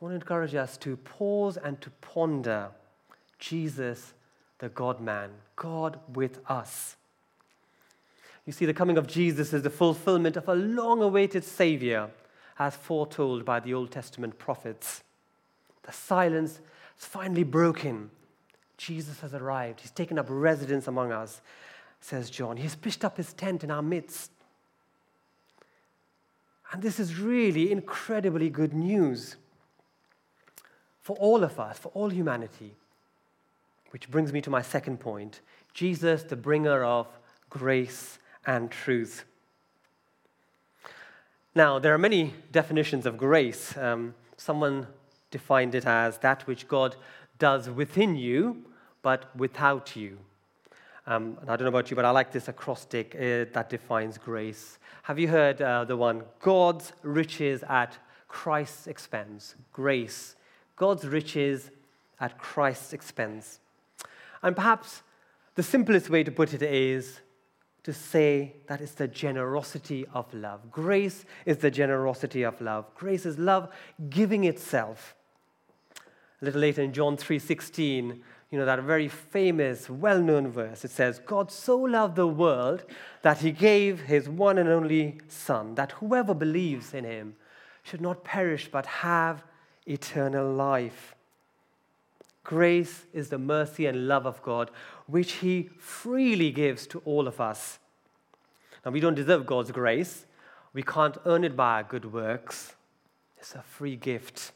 I 0.00 0.04
want 0.04 0.12
to 0.12 0.16
encourage 0.16 0.54
us 0.54 0.76
to 0.78 0.96
pause 0.98 1.56
and 1.56 1.80
to 1.80 1.90
ponder 2.02 2.68
Jesus, 3.38 4.12
the 4.58 4.68
God 4.68 5.00
man, 5.00 5.30
God 5.56 5.98
with 6.14 6.38
us. 6.48 6.96
You 8.44 8.52
see, 8.52 8.66
the 8.66 8.74
coming 8.74 8.98
of 8.98 9.06
Jesus 9.06 9.52
is 9.52 9.62
the 9.62 9.70
fulfillment 9.70 10.36
of 10.36 10.48
a 10.48 10.54
long 10.54 11.02
awaited 11.02 11.44
Savior, 11.44 12.10
as 12.58 12.76
foretold 12.76 13.44
by 13.44 13.60
the 13.60 13.74
Old 13.74 13.90
Testament 13.90 14.38
prophets. 14.38 15.02
The 15.86 15.92
silence 15.92 16.60
is 16.98 17.04
finally 17.04 17.44
broken. 17.44 18.10
Jesus 18.76 19.20
has 19.20 19.32
arrived. 19.32 19.80
He's 19.80 19.90
taken 19.90 20.18
up 20.18 20.26
residence 20.28 20.88
among 20.88 21.12
us, 21.12 21.40
says 22.00 22.28
John. 22.28 22.56
He's 22.56 22.74
pitched 22.74 23.04
up 23.04 23.16
his 23.16 23.32
tent 23.32 23.64
in 23.64 23.70
our 23.70 23.82
midst. 23.82 24.30
And 26.72 26.82
this 26.82 26.98
is 26.98 27.18
really 27.18 27.70
incredibly 27.70 28.50
good 28.50 28.74
news 28.74 29.36
for 31.00 31.16
all 31.16 31.44
of 31.44 31.60
us, 31.60 31.78
for 31.78 31.90
all 31.94 32.10
humanity. 32.10 32.74
Which 33.90 34.10
brings 34.10 34.32
me 34.32 34.40
to 34.42 34.50
my 34.50 34.62
second 34.62 34.98
point 34.98 35.40
Jesus, 35.72 36.24
the 36.24 36.36
bringer 36.36 36.82
of 36.84 37.06
grace 37.48 38.18
and 38.44 38.70
truth. 38.70 39.24
Now, 41.54 41.78
there 41.78 41.94
are 41.94 41.98
many 41.98 42.34
definitions 42.50 43.06
of 43.06 43.16
grace. 43.16 43.76
Um, 43.76 44.14
someone 44.36 44.86
defined 45.38 45.74
it 45.74 45.86
as 45.86 46.18
that 46.18 46.46
which 46.46 46.62
God 46.68 46.96
does 47.38 47.68
within 47.68 48.16
you, 48.16 48.38
but 49.02 49.20
without 49.36 49.96
you. 49.96 50.18
Um, 51.06 51.38
I 51.42 51.54
don't 51.56 51.66
know 51.66 51.76
about 51.76 51.90
you, 51.90 51.96
but 51.96 52.04
I 52.04 52.10
like 52.10 52.32
this 52.32 52.48
acrostic 52.48 53.14
uh, 53.14 53.46
that 53.56 53.68
defines 53.70 54.18
grace. 54.18 54.78
Have 55.02 55.18
you 55.18 55.28
heard 55.28 55.62
uh, 55.62 55.84
the 55.84 55.96
one, 55.96 56.22
God's 56.40 56.92
riches 57.02 57.62
at 57.68 57.96
Christ's 58.28 58.86
expense? 58.86 59.54
Grace 59.72 60.36
God's 60.76 61.06
riches 61.06 61.70
at 62.20 62.38
Christ's 62.38 62.92
expense. 62.92 63.60
And 64.42 64.54
perhaps 64.54 65.02
the 65.54 65.62
simplest 65.62 66.10
way 66.10 66.22
to 66.22 66.30
put 66.30 66.52
it 66.52 66.62
is 66.62 67.20
to 67.82 67.92
say 67.92 68.56
that 68.66 68.80
it's 68.80 68.92
the 68.92 69.08
generosity 69.08 70.06
of 70.12 70.32
love. 70.34 70.70
Grace 70.70 71.24
is 71.46 71.58
the 71.58 71.70
generosity 71.70 72.42
of 72.42 72.60
love. 72.60 72.84
Grace 72.94 73.24
is 73.24 73.38
love 73.38 73.72
giving 74.10 74.44
itself. 74.44 75.15
A 76.40 76.44
little 76.44 76.60
later 76.60 76.82
in 76.82 76.92
John 76.92 77.16
3:16, 77.16 78.22
you 78.50 78.58
know 78.58 78.64
that 78.64 78.80
very 78.82 79.08
famous, 79.08 79.90
well-known 79.90 80.48
verse. 80.48 80.84
It 80.84 80.90
says, 80.90 81.18
"God 81.18 81.50
so 81.50 81.76
loved 81.76 82.16
the 82.16 82.28
world 82.28 82.84
that 83.22 83.38
he 83.38 83.52
gave 83.52 84.02
his 84.02 84.28
one 84.28 84.58
and 84.58 84.68
only 84.68 85.20
son, 85.28 85.74
that 85.74 85.92
whoever 85.92 86.34
believes 86.34 86.94
in 86.94 87.04
him 87.04 87.36
should 87.86 88.00
not 88.00 88.24
perish 88.24 88.68
but 88.70 88.86
have 88.86 89.44
eternal 89.86 90.52
life. 90.52 91.14
Grace 92.42 93.06
is 93.12 93.28
the 93.28 93.38
mercy 93.38 93.86
and 93.86 94.08
love 94.08 94.26
of 94.26 94.42
God, 94.42 94.70
which 95.06 95.34
He 95.34 95.70
freely 95.78 96.50
gives 96.50 96.86
to 96.88 97.00
all 97.04 97.26
of 97.26 97.40
us. 97.40 97.78
Now, 98.84 98.90
we 98.90 99.00
don't 99.00 99.14
deserve 99.14 99.46
God's 99.46 99.72
grace, 99.72 100.26
we 100.72 100.82
can't 100.82 101.16
earn 101.24 101.44
it 101.44 101.56
by 101.56 101.76
our 101.76 101.82
good 101.82 102.12
works. 102.12 102.74
It's 103.38 103.54
a 103.54 103.62
free 103.62 103.96
gift. 103.96 104.52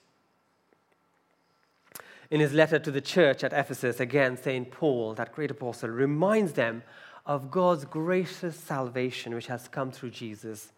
In 2.31 2.41
his 2.41 2.53
letter 2.53 2.79
to 2.79 2.91
the 2.93 3.01
church 3.01 3.43
at 3.43 3.53
Ephesus, 3.53 3.99
again, 3.99 4.37
St. 4.37 4.71
Paul, 4.71 5.15
that 5.15 5.35
great 5.35 5.51
apostle, 5.51 5.91
reminds 5.91 6.53
them 6.53 6.85
of 7.27 7.51
God's 7.51 7.85
gracious 7.85 8.57
salvation 8.57 9.35
which 9.35 9.49
has 9.49 9.67
come 9.69 9.91
through 9.91 10.11
Jesus. 10.11 10.73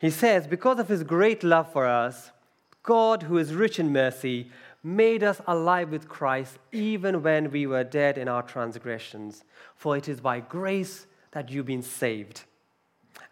He 0.00 0.10
says, 0.10 0.46
Because 0.46 0.78
of 0.78 0.88
his 0.88 1.04
great 1.04 1.44
love 1.44 1.72
for 1.72 1.86
us, 1.86 2.32
God, 2.82 3.24
who 3.24 3.38
is 3.38 3.54
rich 3.54 3.78
in 3.78 3.92
mercy, 3.92 4.50
made 4.82 5.22
us 5.22 5.40
alive 5.46 5.90
with 5.90 6.08
Christ 6.08 6.58
even 6.72 7.22
when 7.22 7.50
we 7.50 7.66
were 7.66 7.84
dead 7.84 8.18
in 8.18 8.28
our 8.28 8.42
transgressions. 8.42 9.44
For 9.76 9.96
it 9.96 10.08
is 10.08 10.20
by 10.20 10.40
grace 10.40 11.06
that 11.32 11.50
you've 11.50 11.66
been 11.66 11.82
saved. 11.82 12.42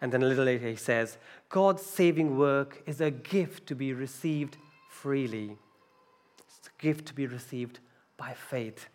And 0.01 0.11
then 0.11 0.23
a 0.23 0.25
little 0.25 0.45
later 0.45 0.67
he 0.67 0.75
says, 0.75 1.17
God's 1.49 1.83
saving 1.83 2.37
work 2.37 2.81
is 2.85 2.99
a 3.01 3.11
gift 3.11 3.67
to 3.67 3.75
be 3.75 3.93
received 3.93 4.57
freely. 4.89 5.57
Gift 6.85 7.07
to 7.07 7.15
be 7.15 7.25
received 7.25 7.79
by 8.15 8.33
faith. 8.33 8.89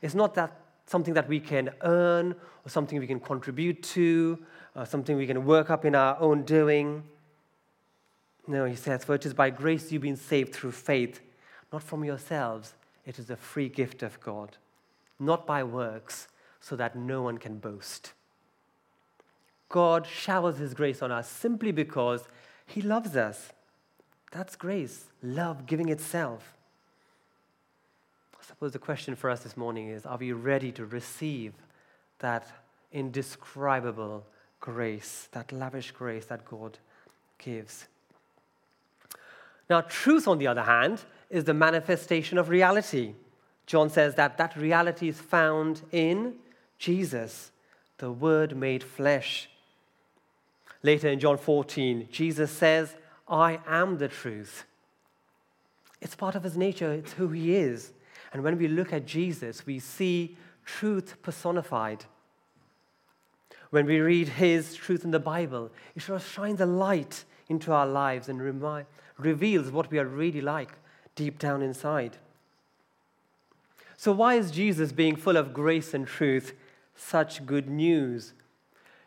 It's 0.00 0.14
not 0.14 0.32
that 0.36 0.50
something 0.86 1.12
that 1.12 1.28
we 1.28 1.38
can 1.38 1.68
earn 1.82 2.34
or 2.64 2.68
something 2.70 2.98
we 2.98 3.06
can 3.06 3.20
contribute 3.20 3.82
to 3.82 4.38
or 4.74 4.86
something 4.86 5.14
we 5.18 5.26
can 5.26 5.44
work 5.44 5.68
up 5.68 5.84
in 5.84 5.94
our 5.94 6.18
own 6.18 6.44
doing. 6.44 7.02
No, 8.46 8.64
he 8.64 8.74
says, 8.74 9.04
For 9.04 9.14
it 9.14 9.26
is 9.26 9.34
by 9.34 9.50
grace 9.50 9.92
you've 9.92 10.08
been 10.10 10.16
saved 10.16 10.54
through 10.54 10.72
faith, 10.72 11.20
not 11.70 11.82
from 11.82 12.04
yourselves. 12.04 12.72
It 13.04 13.18
is 13.18 13.28
a 13.28 13.36
free 13.36 13.68
gift 13.68 14.02
of 14.02 14.18
God, 14.20 14.56
not 15.20 15.46
by 15.46 15.62
works, 15.62 16.28
so 16.58 16.74
that 16.76 16.96
no 16.96 17.20
one 17.20 17.36
can 17.36 17.58
boast. 17.58 18.14
God 19.68 20.06
showers 20.06 20.56
his 20.56 20.72
grace 20.72 21.02
on 21.02 21.12
us 21.12 21.28
simply 21.28 21.70
because 21.70 22.28
he 22.66 22.80
loves 22.80 23.14
us. 23.14 23.50
That's 24.32 24.56
grace, 24.56 25.10
love 25.22 25.66
giving 25.66 25.90
itself. 25.90 26.54
I 28.44 28.46
suppose 28.46 28.72
the 28.72 28.78
question 28.78 29.16
for 29.16 29.30
us 29.30 29.40
this 29.40 29.56
morning 29.56 29.88
is 29.88 30.04
are 30.04 30.18
we 30.18 30.32
ready 30.32 30.70
to 30.72 30.84
receive 30.84 31.54
that 32.18 32.46
indescribable 32.92 34.26
grace, 34.60 35.28
that 35.32 35.50
lavish 35.50 35.92
grace 35.92 36.26
that 36.26 36.44
God 36.44 36.78
gives? 37.38 37.86
Now, 39.70 39.80
truth, 39.80 40.28
on 40.28 40.36
the 40.36 40.46
other 40.46 40.64
hand, 40.64 41.00
is 41.30 41.44
the 41.44 41.54
manifestation 41.54 42.36
of 42.36 42.50
reality. 42.50 43.14
John 43.66 43.88
says 43.88 44.14
that 44.16 44.36
that 44.36 44.54
reality 44.56 45.08
is 45.08 45.18
found 45.18 45.80
in 45.90 46.34
Jesus, 46.78 47.50
the 47.96 48.12
Word 48.12 48.54
made 48.54 48.84
flesh. 48.84 49.48
Later 50.82 51.08
in 51.08 51.18
John 51.18 51.38
14, 51.38 52.08
Jesus 52.12 52.50
says, 52.50 52.94
I 53.26 53.60
am 53.66 53.96
the 53.96 54.08
truth. 54.08 54.64
It's 56.02 56.14
part 56.14 56.34
of 56.34 56.42
his 56.42 56.58
nature, 56.58 56.92
it's 56.92 57.14
who 57.14 57.28
he 57.28 57.56
is. 57.56 57.93
And 58.34 58.42
when 58.42 58.58
we 58.58 58.66
look 58.66 58.92
at 58.92 59.06
Jesus, 59.06 59.64
we 59.64 59.78
see 59.78 60.36
truth 60.66 61.22
personified. 61.22 62.04
When 63.70 63.86
we 63.86 64.00
read 64.00 64.28
His 64.28 64.74
truth 64.74 65.04
in 65.04 65.12
the 65.12 65.20
Bible, 65.20 65.70
it 65.94 66.02
sort 66.02 66.20
of 66.20 66.28
shines 66.28 66.60
a 66.60 66.66
light 66.66 67.24
into 67.48 67.72
our 67.72 67.86
lives 67.86 68.28
and 68.28 68.42
remi- 68.42 68.86
reveals 69.18 69.70
what 69.70 69.90
we 69.90 69.98
are 70.00 70.06
really 70.06 70.40
like 70.40 70.72
deep 71.14 71.38
down 71.38 71.62
inside. 71.62 72.16
So, 73.96 74.10
why 74.10 74.34
is 74.34 74.50
Jesus 74.50 74.90
being 74.90 75.14
full 75.14 75.36
of 75.36 75.54
grace 75.54 75.94
and 75.94 76.06
truth 76.06 76.54
such 76.96 77.46
good 77.46 77.68
news? 77.70 78.32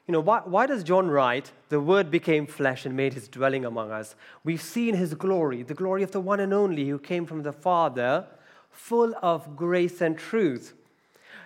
You 0.07 0.13
know, 0.13 0.21
why, 0.21 0.41
why 0.45 0.67
does 0.67 0.85
John 0.85 1.09
write, 1.09 1.51
The 1.67 1.81
Word 1.81 2.09
became 2.09 2.47
flesh 2.47 2.85
and 2.85 2.95
made 2.95 3.13
his 3.13 3.27
dwelling 3.27 3.65
among 3.65 3.91
us? 3.91 4.15
We've 4.45 4.61
seen 4.61 4.95
his 4.95 5.15
glory, 5.15 5.63
the 5.63 5.73
glory 5.73 6.03
of 6.03 6.11
the 6.11 6.21
one 6.21 6.39
and 6.39 6.53
only 6.53 6.87
who 6.87 6.97
came 6.97 7.25
from 7.25 7.43
the 7.43 7.51
Father, 7.51 8.25
full 8.71 9.13
of 9.21 9.55
grace 9.55 10.01
and 10.01 10.17
truth. 10.17 10.73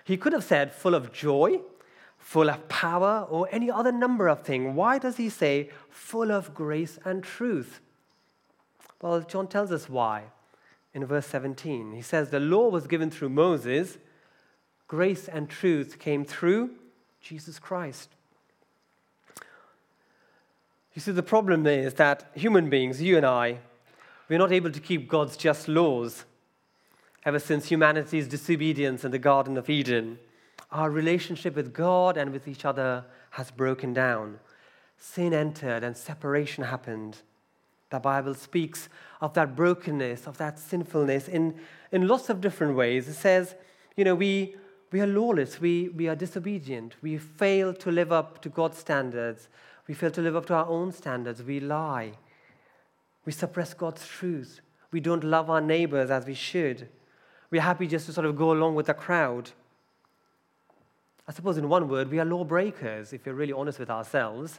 He 0.04 0.16
could 0.16 0.32
have 0.32 0.44
said, 0.44 0.72
full 0.72 0.94
of 0.94 1.12
joy, 1.12 1.60
full 2.18 2.50
of 2.50 2.68
power, 2.68 3.26
or 3.28 3.48
any 3.50 3.70
other 3.70 3.92
number 3.92 4.28
of 4.28 4.42
things. 4.42 4.74
Why 4.74 4.98
does 4.98 5.16
he 5.16 5.28
say, 5.28 5.70
full 5.90 6.30
of 6.30 6.54
grace 6.54 6.98
and 7.04 7.22
truth? 7.22 7.80
Well, 9.00 9.20
John 9.20 9.48
tells 9.48 9.72
us 9.72 9.88
why 9.88 10.24
in 10.94 11.04
verse 11.06 11.26
17. 11.26 11.92
He 11.92 12.02
says, 12.02 12.30
The 12.30 12.40
law 12.40 12.68
was 12.68 12.86
given 12.86 13.10
through 13.10 13.30
Moses, 13.30 13.98
grace 14.86 15.28
and 15.28 15.48
truth 15.48 15.98
came 15.98 16.24
through 16.24 16.70
Jesus 17.20 17.58
Christ. 17.58 18.10
You 20.94 21.00
see, 21.00 21.12
the 21.12 21.22
problem 21.22 21.66
is 21.66 21.94
that 21.94 22.30
human 22.34 22.68
beings, 22.68 23.00
you 23.00 23.16
and 23.16 23.24
I, 23.24 23.58
we're 24.28 24.38
not 24.38 24.52
able 24.52 24.70
to 24.70 24.80
keep 24.80 25.08
God's 25.08 25.36
just 25.36 25.68
laws. 25.68 26.24
Ever 27.24 27.38
since 27.38 27.66
humanity's 27.68 28.26
disobedience 28.26 29.04
in 29.04 29.12
the 29.12 29.18
Garden 29.18 29.56
of 29.56 29.70
Eden, 29.70 30.18
our 30.72 30.90
relationship 30.90 31.54
with 31.54 31.72
God 31.72 32.16
and 32.16 32.32
with 32.32 32.48
each 32.48 32.64
other 32.64 33.04
has 33.30 33.50
broken 33.50 33.92
down. 33.92 34.40
Sin 34.98 35.32
entered 35.32 35.84
and 35.84 35.96
separation 35.96 36.64
happened. 36.64 37.18
The 37.90 38.00
Bible 38.00 38.34
speaks 38.34 38.88
of 39.20 39.34
that 39.34 39.54
brokenness, 39.54 40.26
of 40.26 40.38
that 40.38 40.58
sinfulness 40.58 41.28
in, 41.28 41.54
in 41.92 42.08
lots 42.08 42.28
of 42.28 42.40
different 42.40 42.74
ways. 42.74 43.06
It 43.06 43.14
says, 43.14 43.54
you 43.96 44.04
know, 44.04 44.14
we, 44.16 44.56
we 44.90 45.00
are 45.00 45.06
lawless, 45.06 45.60
we, 45.60 45.90
we 45.90 46.08
are 46.08 46.16
disobedient, 46.16 46.96
we 47.02 47.18
fail 47.18 47.72
to 47.74 47.90
live 47.92 48.10
up 48.10 48.42
to 48.42 48.48
God's 48.48 48.78
standards, 48.78 49.48
we 49.86 49.94
fail 49.94 50.10
to 50.10 50.22
live 50.22 50.34
up 50.34 50.46
to 50.46 50.54
our 50.54 50.66
own 50.66 50.90
standards, 50.90 51.42
we 51.42 51.60
lie, 51.60 52.12
we 53.24 53.32
suppress 53.32 53.74
God's 53.74 54.06
truth, 54.06 54.60
we 54.90 55.00
don't 55.00 55.22
love 55.22 55.50
our 55.50 55.60
neighbors 55.60 56.10
as 56.10 56.26
we 56.26 56.34
should, 56.34 56.88
we're 57.52 57.62
happy 57.62 57.86
just 57.86 58.06
to 58.06 58.12
sort 58.12 58.26
of 58.26 58.34
go 58.34 58.50
along 58.50 58.74
with 58.74 58.86
the 58.86 58.94
crowd. 58.94 59.52
I 61.28 61.32
suppose, 61.32 61.56
in 61.56 61.68
one 61.68 61.88
word, 61.88 62.10
we 62.10 62.18
are 62.18 62.24
lawbreakers, 62.24 63.12
if 63.12 63.24
we're 63.24 63.34
really 63.34 63.52
honest 63.52 63.78
with 63.78 63.90
ourselves. 63.90 64.58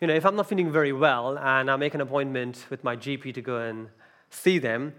you 0.00 0.06
know, 0.06 0.14
if 0.14 0.24
I'm 0.24 0.34
not 0.34 0.48
feeling 0.48 0.72
very 0.72 0.92
well 0.92 1.38
and 1.38 1.70
I 1.70 1.76
make 1.76 1.94
an 1.94 2.00
appointment 2.00 2.66
with 2.70 2.82
my 2.82 2.96
GP 2.96 3.34
to 3.34 3.42
go 3.42 3.58
and 3.58 3.88
see 4.30 4.58
them, 4.58 4.94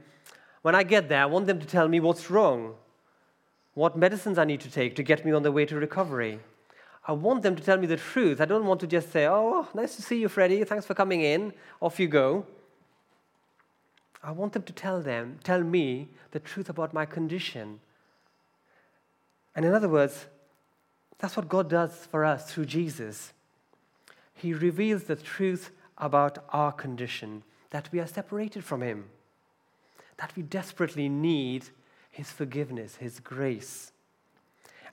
when 0.62 0.76
I 0.76 0.84
get 0.84 1.10
there, 1.10 1.24
I 1.24 1.26
want 1.26 1.48
them 1.48 1.60
to 1.60 1.66
tell 1.66 1.88
me 1.88 2.00
what's 2.00 2.30
wrong, 2.30 2.76
what 3.74 3.98
medicines 3.98 4.38
I 4.38 4.46
need 4.46 4.62
to 4.62 4.70
take 4.70 4.96
to 4.98 5.04
get 5.04 5.26
me 5.26 5.32
on 5.32 5.42
the 5.42 5.52
way 5.52 5.66
to 5.66 5.76
recovery. 5.76 6.40
I 7.08 7.14
want 7.14 7.42
them 7.42 7.56
to 7.56 7.64
tell 7.64 7.78
me 7.78 7.88
the 7.88 7.98
truth. 7.98 8.40
I 8.40 8.46
don't 8.46 8.66
want 8.66 8.80
to 8.82 8.88
just 8.88 9.12
say, 9.12 9.26
oh, 9.28 9.68
nice 9.74 9.96
to 9.96 10.04
see 10.04 10.22
you, 10.22 10.30
Freddie. 10.30 10.64
Thanks 10.66 10.86
for 10.86 10.94
coming 10.94 11.22
in. 11.22 11.52
Off 11.82 12.00
you 12.00 12.08
go. 12.08 12.46
I 14.24 14.32
want 14.32 14.54
them 14.54 14.64
to 14.64 14.74
tell 14.74 15.02
them, 15.02 15.40
tell 15.44 15.64
me 15.64 16.10
the 16.32 16.40
truth 16.40 16.70
about 16.70 16.94
my 16.94 17.06
condition. 17.06 17.80
And 19.56 19.66
in 19.66 19.74
other 19.74 19.90
words, 19.90 20.28
that's 21.18 21.36
what 21.36 21.50
God 21.50 21.70
does 21.70 21.94
for 22.06 22.24
us 22.24 22.52
through 22.52 22.66
Jesus 22.66 23.34
he 24.42 24.56
reveals 24.56 25.04
the 25.04 25.16
truth 25.16 25.70
about 26.00 26.44
our 26.50 26.72
condition 26.72 27.44
that 27.70 27.92
we 27.92 28.00
are 28.00 28.08
separated 28.08 28.64
from 28.64 28.82
him, 28.82 29.06
that 30.18 30.36
we 30.36 30.42
desperately 30.42 31.08
need 31.08 31.66
his 32.10 32.32
forgiveness, 32.32 32.96
his 32.96 33.20
grace. 33.20 33.92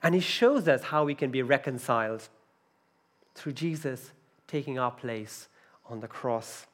And 0.02 0.14
he 0.14 0.20
shows 0.20 0.68
us 0.68 0.82
how 0.82 1.04
we 1.04 1.14
can 1.14 1.30
be 1.30 1.40
reconciled 1.40 2.28
through 3.34 3.52
Jesus 3.52 4.12
taking 4.46 4.78
our 4.78 4.90
place 4.90 5.48
on 5.88 6.00
the 6.00 6.08
cross. 6.08 6.66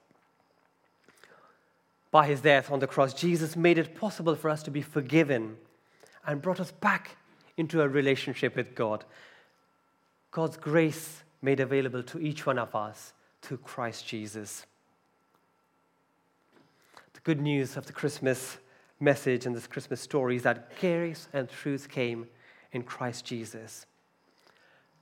By 2.15 2.29
his 2.29 2.43
death 2.43 2.71
on 2.71 2.79
the 2.79 2.87
cross, 2.87 3.13
Jesus 3.13 3.57
made 3.57 3.77
it 3.77 3.97
possible 3.97 4.37
for 4.37 4.49
us 4.49 4.63
to 4.63 4.71
be 4.71 4.83
forgiven 4.83 5.57
and 6.25 6.41
brought 6.41 6.61
us 6.61 6.71
back 6.71 7.17
into 7.57 7.83
a 7.83 7.89
relationship 7.89 8.55
with 8.55 8.77
God. 8.77 9.05
God's 10.31 10.57
grace 10.57 11.25
made 11.43 11.59
available 11.59 12.05
to 12.05 12.21
each 12.21 12.47
one 12.47 12.57
of 12.57 12.73
us 12.73 13.15
through 13.43 13.57
Christ 13.57 14.07
Jesus. 14.07 14.65
The 17.15 17.21
good 17.25 17.41
news 17.41 17.77
of 17.77 17.87
the 17.87 17.93
Christmas 17.93 18.59
message 19.01 19.45
and 19.45 19.53
this 19.53 19.67
Christmas 19.67 20.01
story 20.01 20.37
is 20.37 20.45
that 20.45 20.79
grace 20.81 21.27
and 21.33 21.49
truth 21.49 21.89
came 21.89 22.29
in 22.71 22.85
Christ 22.85 23.25
Jesus. 23.25 23.87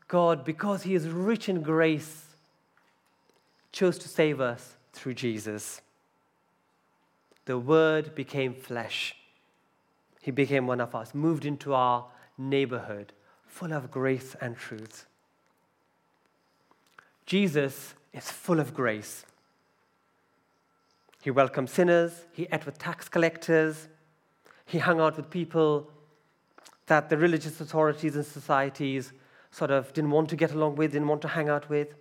God, 0.09 0.46
because 0.46 0.85
He 0.85 0.94
is 0.94 1.07
rich 1.09 1.51
in 1.51 1.61
grace, 1.61 2.25
chose 3.70 3.98
to 3.98 4.09
save 4.09 4.40
us 4.40 4.77
through 4.94 5.12
Jesus. 5.12 5.83
The 7.44 7.59
Word 7.59 8.14
became 8.14 8.55
flesh. 8.55 9.16
He 10.20 10.31
became 10.31 10.66
one 10.66 10.81
of 10.81 10.94
us, 10.94 11.14
moved 11.14 11.44
into 11.44 11.74
our 11.74 12.07
neighborhood, 12.38 13.12
full 13.46 13.72
of 13.72 13.90
grace 13.90 14.37
and 14.40 14.57
truth. 14.57 15.07
Jesus 17.26 17.94
is 18.12 18.31
full 18.31 18.61
of 18.61 18.74
grace. 18.74 19.24
He 21.22 21.31
welcomed 21.31 21.70
sinners, 21.70 22.26
he 22.33 22.48
ate 22.52 22.66
with 22.66 22.78
tax 22.78 23.09
collectors, 23.09 23.88
he 24.66 24.78
hung 24.78 25.00
out 25.00 25.16
with 25.16 25.31
people 25.31 25.90
that 26.87 27.09
the 27.09 27.16
religious 27.16 27.61
authorities 27.61 28.16
and 28.16 28.24
societies 28.24 29.12
sort 29.50 29.70
of 29.70 29.92
didn't 29.92 30.11
want 30.11 30.28
to 30.31 30.37
get 30.37 30.52
along 30.52 30.76
with, 30.76 30.92
didn't 30.92 31.09
want 31.09 31.22
to 31.22 31.28
hang 31.28 31.48
out 31.48 31.68
with. 31.68 31.94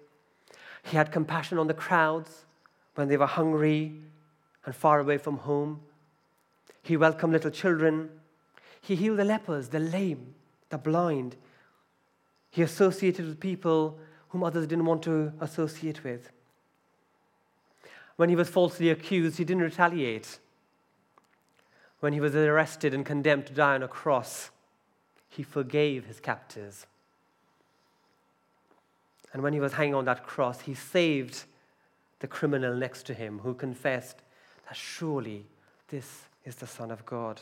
He 0.83 0.97
had 0.97 1.11
compassion 1.11 1.57
on 1.57 1.67
the 1.67 1.73
crowds 1.73 2.45
when 2.95 3.07
they 3.07 3.17
were 3.17 3.27
hungry 3.27 3.93
and 4.65 4.75
far 4.75 4.99
away 4.99 5.17
from 5.17 5.37
home. 5.37 5.81
He 6.83 6.97
welcomed 6.97 7.33
little 7.33 7.51
children. 7.51 8.09
He 8.81 8.95
healed 8.95 9.19
the 9.19 9.25
lepers, 9.25 9.69
the 9.69 9.79
lame, 9.79 10.35
the 10.69 10.77
blind. 10.77 11.35
He 12.49 12.61
associated 12.61 13.25
with 13.25 13.39
people 13.39 13.99
whom 14.29 14.43
others 14.43 14.67
didn't 14.67 14.85
want 14.85 15.03
to 15.03 15.33
associate 15.39 16.03
with. 16.03 16.31
When 18.15 18.29
he 18.29 18.35
was 18.35 18.49
falsely 18.49 18.89
accused, 18.89 19.37
he 19.37 19.43
didn't 19.43 19.63
retaliate. 19.63 20.39
When 21.99 22.13
he 22.13 22.19
was 22.19 22.35
arrested 22.35 22.93
and 22.93 23.05
condemned 23.05 23.47
to 23.47 23.53
die 23.53 23.75
on 23.75 23.83
a 23.83 23.87
cross, 23.87 24.51
he 25.29 25.43
forgave 25.43 26.05
his 26.05 26.19
captors. 26.19 26.85
And 29.33 29.41
when 29.43 29.53
he 29.53 29.59
was 29.59 29.73
hanging 29.73 29.95
on 29.95 30.05
that 30.05 30.25
cross, 30.25 30.61
he 30.61 30.73
saved 30.73 31.45
the 32.19 32.27
criminal 32.27 32.75
next 32.75 33.03
to 33.03 33.13
him 33.13 33.39
who 33.39 33.53
confessed 33.53 34.21
that 34.71 34.77
surely 34.77 35.43
this 35.89 36.21
is 36.45 36.55
the 36.55 36.65
Son 36.65 36.91
of 36.91 37.05
God. 37.05 37.41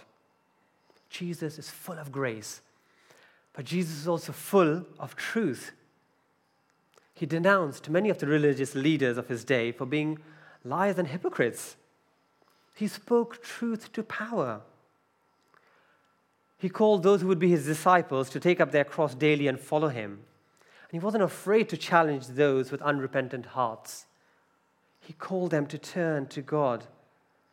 Jesus 1.12 1.60
is 1.60 1.70
full 1.70 2.00
of 2.00 2.12
grace, 2.12 2.62
but 3.54 3.65
Jesus 3.65 3.98
is 4.00 4.08
also 4.08 4.32
full 4.32 4.84
of 4.98 5.15
truth. 5.15 5.74
He 7.13 7.28
denounced 7.28 7.88
many 7.88 8.10
of 8.10 8.18
the 8.18 8.26
religious 8.26 8.74
leaders 8.74 9.15
of 9.20 9.28
his 9.28 9.44
day 9.44 9.72
for 9.72 9.86
being 9.86 10.18
liars 10.63 10.98
and 10.98 11.08
hypocrites. 11.08 11.76
He 12.74 12.88
spoke 12.88 13.44
truth 13.44 13.94
to 13.94 14.02
power. 14.02 14.62
He 16.58 16.68
called 16.68 17.04
those 17.04 17.22
who 17.22 17.28
would 17.28 17.38
be 17.38 17.52
his 17.52 17.68
disciples 17.68 18.32
to 18.32 18.39
take 18.39 18.60
up 18.60 18.72
their 18.72 18.86
cross 18.86 19.13
daily 19.13 19.48
and 19.48 19.60
follow 19.60 19.89
him. 19.89 20.13
And 20.89 21.00
he 21.00 21.06
wasn't 21.06 21.22
afraid 21.22 21.70
to 21.70 21.78
challenge 21.78 22.26
those 22.26 22.72
with 22.72 22.82
unrepentant 22.82 23.46
hearts. 23.46 24.08
He 25.00 25.13
called 25.13 25.52
them 25.52 25.68
to 25.68 25.78
turn 25.78 26.26
to 26.30 26.42
God 26.42 26.88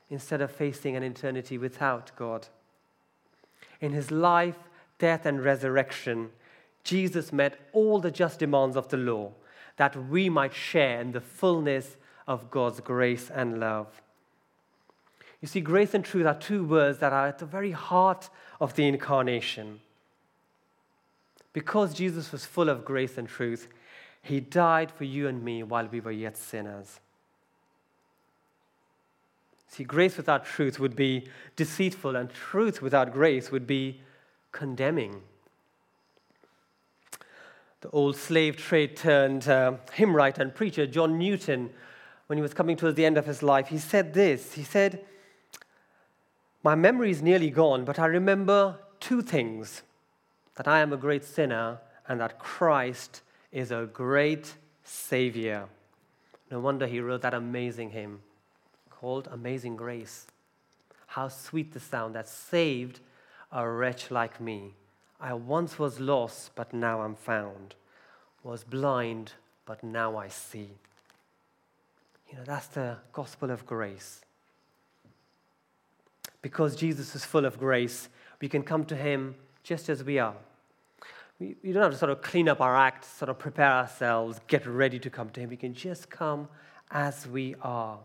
instead 0.08 0.40
of 0.40 0.50
facing 0.50 0.96
an 0.96 1.02
eternity 1.02 1.58
without 1.58 2.10
God. 2.16 2.48
In 3.80 3.92
his 3.92 4.10
life, 4.10 4.56
death, 4.98 5.26
and 5.26 5.44
resurrection, 5.44 6.30
Jesus 6.84 7.32
met 7.32 7.58
all 7.72 8.00
the 8.00 8.10
just 8.10 8.38
demands 8.38 8.76
of 8.76 8.88
the 8.88 8.96
law 8.96 9.32
that 9.76 9.96
we 10.08 10.28
might 10.28 10.54
share 10.54 11.00
in 11.00 11.12
the 11.12 11.20
fullness 11.20 11.96
of 12.26 12.50
God's 12.50 12.80
grace 12.80 13.30
and 13.30 13.60
love. 13.60 14.02
You 15.40 15.48
see, 15.48 15.60
grace 15.60 15.94
and 15.94 16.04
truth 16.04 16.26
are 16.26 16.38
two 16.38 16.64
words 16.64 16.98
that 16.98 17.12
are 17.12 17.28
at 17.28 17.38
the 17.38 17.46
very 17.46 17.72
heart 17.72 18.30
of 18.60 18.74
the 18.74 18.86
incarnation. 18.86 19.80
Because 21.52 21.94
Jesus 21.94 22.32
was 22.32 22.46
full 22.46 22.68
of 22.68 22.84
grace 22.84 23.18
and 23.18 23.28
truth, 23.28 23.68
he 24.22 24.40
died 24.40 24.90
for 24.90 25.04
you 25.04 25.28
and 25.28 25.42
me 25.42 25.62
while 25.62 25.86
we 25.86 26.00
were 26.00 26.10
yet 26.10 26.36
sinners. 26.36 27.00
See, 29.68 29.84
grace 29.84 30.16
without 30.16 30.44
truth 30.44 30.78
would 30.78 30.96
be 30.96 31.28
deceitful, 31.56 32.16
and 32.16 32.30
truth 32.30 32.80
without 32.80 33.12
grace 33.12 33.50
would 33.50 33.66
be 33.66 34.00
condemning. 34.52 35.22
the 37.82 37.90
old 37.90 38.16
slave 38.16 38.56
trade 38.56 38.96
turned 38.96 39.46
uh, 39.48 39.74
hymn 39.92 40.16
writer 40.16 40.42
and 40.42 40.54
preacher, 40.54 40.86
John 40.86 41.18
Newton, 41.18 41.70
when 42.26 42.36
he 42.38 42.42
was 42.42 42.54
coming 42.54 42.76
towards 42.76 42.96
the 42.96 43.04
end 43.04 43.18
of 43.18 43.26
his 43.26 43.42
life, 43.42 43.68
he 43.68 43.78
said 43.78 44.14
this. 44.14 44.54
He 44.54 44.64
said, 44.64 45.04
My 46.64 46.74
memory 46.74 47.10
is 47.10 47.22
nearly 47.22 47.50
gone, 47.50 47.84
but 47.84 47.98
I 47.98 48.06
remember 48.06 48.78
two 48.98 49.22
things 49.22 49.82
that 50.56 50.66
I 50.66 50.80
am 50.80 50.92
a 50.92 50.96
great 50.96 51.24
sinner 51.24 51.78
and 52.08 52.20
that 52.20 52.38
Christ 52.38 53.20
is 53.52 53.70
a 53.70 53.88
great 53.92 54.54
Savior. 54.82 55.68
No 56.50 56.60
wonder 56.60 56.86
he 56.86 57.00
wrote 57.00 57.22
that 57.22 57.34
amazing 57.34 57.90
hymn 57.90 58.20
called 59.06 59.28
Amazing 59.30 59.76
Grace. 59.76 60.26
How 61.06 61.28
sweet 61.28 61.72
the 61.72 61.78
sound 61.78 62.16
that 62.16 62.26
saved 62.26 62.98
a 63.52 63.64
wretch 63.64 64.10
like 64.10 64.40
me. 64.40 64.74
I 65.20 65.32
once 65.32 65.78
was 65.78 66.00
lost, 66.00 66.56
but 66.56 66.74
now 66.74 67.02
I'm 67.02 67.14
found, 67.14 67.76
was 68.42 68.64
blind, 68.64 69.34
but 69.64 69.84
now 69.84 70.16
I 70.16 70.26
see. 70.26 70.70
You 72.28 72.38
know, 72.38 72.44
that's 72.44 72.66
the 72.66 72.96
gospel 73.12 73.52
of 73.52 73.64
grace. 73.64 74.22
Because 76.42 76.74
Jesus 76.74 77.14
is 77.14 77.24
full 77.24 77.44
of 77.44 77.60
grace, 77.60 78.08
we 78.40 78.48
can 78.48 78.64
come 78.64 78.84
to 78.86 78.96
him 78.96 79.36
just 79.62 79.88
as 79.88 80.02
we 80.02 80.18
are. 80.18 80.34
We, 81.38 81.54
we 81.62 81.70
don't 81.70 81.84
have 81.84 81.92
to 81.92 81.98
sort 81.98 82.10
of 82.10 82.22
clean 82.22 82.48
up 82.48 82.60
our 82.60 82.76
act, 82.76 83.04
sort 83.04 83.28
of 83.28 83.38
prepare 83.38 83.70
ourselves, 83.70 84.40
get 84.48 84.66
ready 84.66 84.98
to 84.98 85.10
come 85.10 85.30
to 85.30 85.40
him. 85.40 85.48
We 85.48 85.56
can 85.56 85.74
just 85.74 86.10
come 86.10 86.48
as 86.90 87.28
we 87.28 87.54
are. 87.62 88.00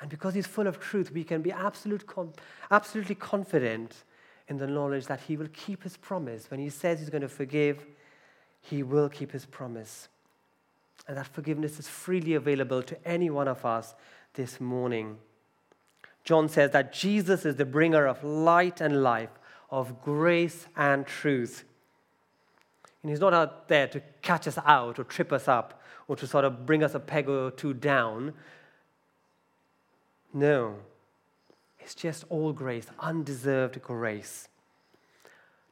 And 0.00 0.08
because 0.10 0.34
he's 0.34 0.46
full 0.46 0.66
of 0.66 0.78
truth, 0.78 1.10
we 1.10 1.24
can 1.24 1.42
be 1.42 1.50
absolute, 1.50 2.04
absolutely 2.70 3.14
confident 3.14 4.04
in 4.48 4.56
the 4.56 4.66
knowledge 4.66 5.06
that 5.06 5.20
he 5.20 5.36
will 5.36 5.48
keep 5.52 5.82
his 5.82 5.96
promise. 5.96 6.50
When 6.50 6.60
he 6.60 6.70
says 6.70 7.00
he's 7.00 7.10
going 7.10 7.22
to 7.22 7.28
forgive, 7.28 7.84
he 8.60 8.82
will 8.82 9.08
keep 9.08 9.32
his 9.32 9.44
promise. 9.44 10.08
And 11.06 11.16
that 11.16 11.26
forgiveness 11.26 11.78
is 11.78 11.88
freely 11.88 12.34
available 12.34 12.82
to 12.82 13.08
any 13.08 13.30
one 13.30 13.48
of 13.48 13.64
us 13.64 13.94
this 14.34 14.60
morning. 14.60 15.18
John 16.24 16.48
says 16.48 16.70
that 16.72 16.92
Jesus 16.92 17.44
is 17.44 17.56
the 17.56 17.64
bringer 17.64 18.06
of 18.06 18.22
light 18.22 18.80
and 18.80 19.02
life, 19.02 19.30
of 19.70 20.02
grace 20.02 20.66
and 20.76 21.06
truth. 21.06 21.64
And 23.02 23.10
he's 23.10 23.20
not 23.20 23.32
out 23.32 23.68
there 23.68 23.86
to 23.88 24.02
catch 24.22 24.46
us 24.46 24.58
out 24.66 24.98
or 24.98 25.04
trip 25.04 25.32
us 25.32 25.48
up 25.48 25.80
or 26.06 26.16
to 26.16 26.26
sort 26.26 26.44
of 26.44 26.66
bring 26.66 26.82
us 26.82 26.94
a 26.94 27.00
peg 27.00 27.28
or 27.28 27.50
two 27.50 27.72
down. 27.74 28.34
No, 30.32 30.76
it's 31.78 31.94
just 31.94 32.24
all 32.28 32.52
grace, 32.52 32.86
undeserved 33.00 33.80
grace. 33.82 34.48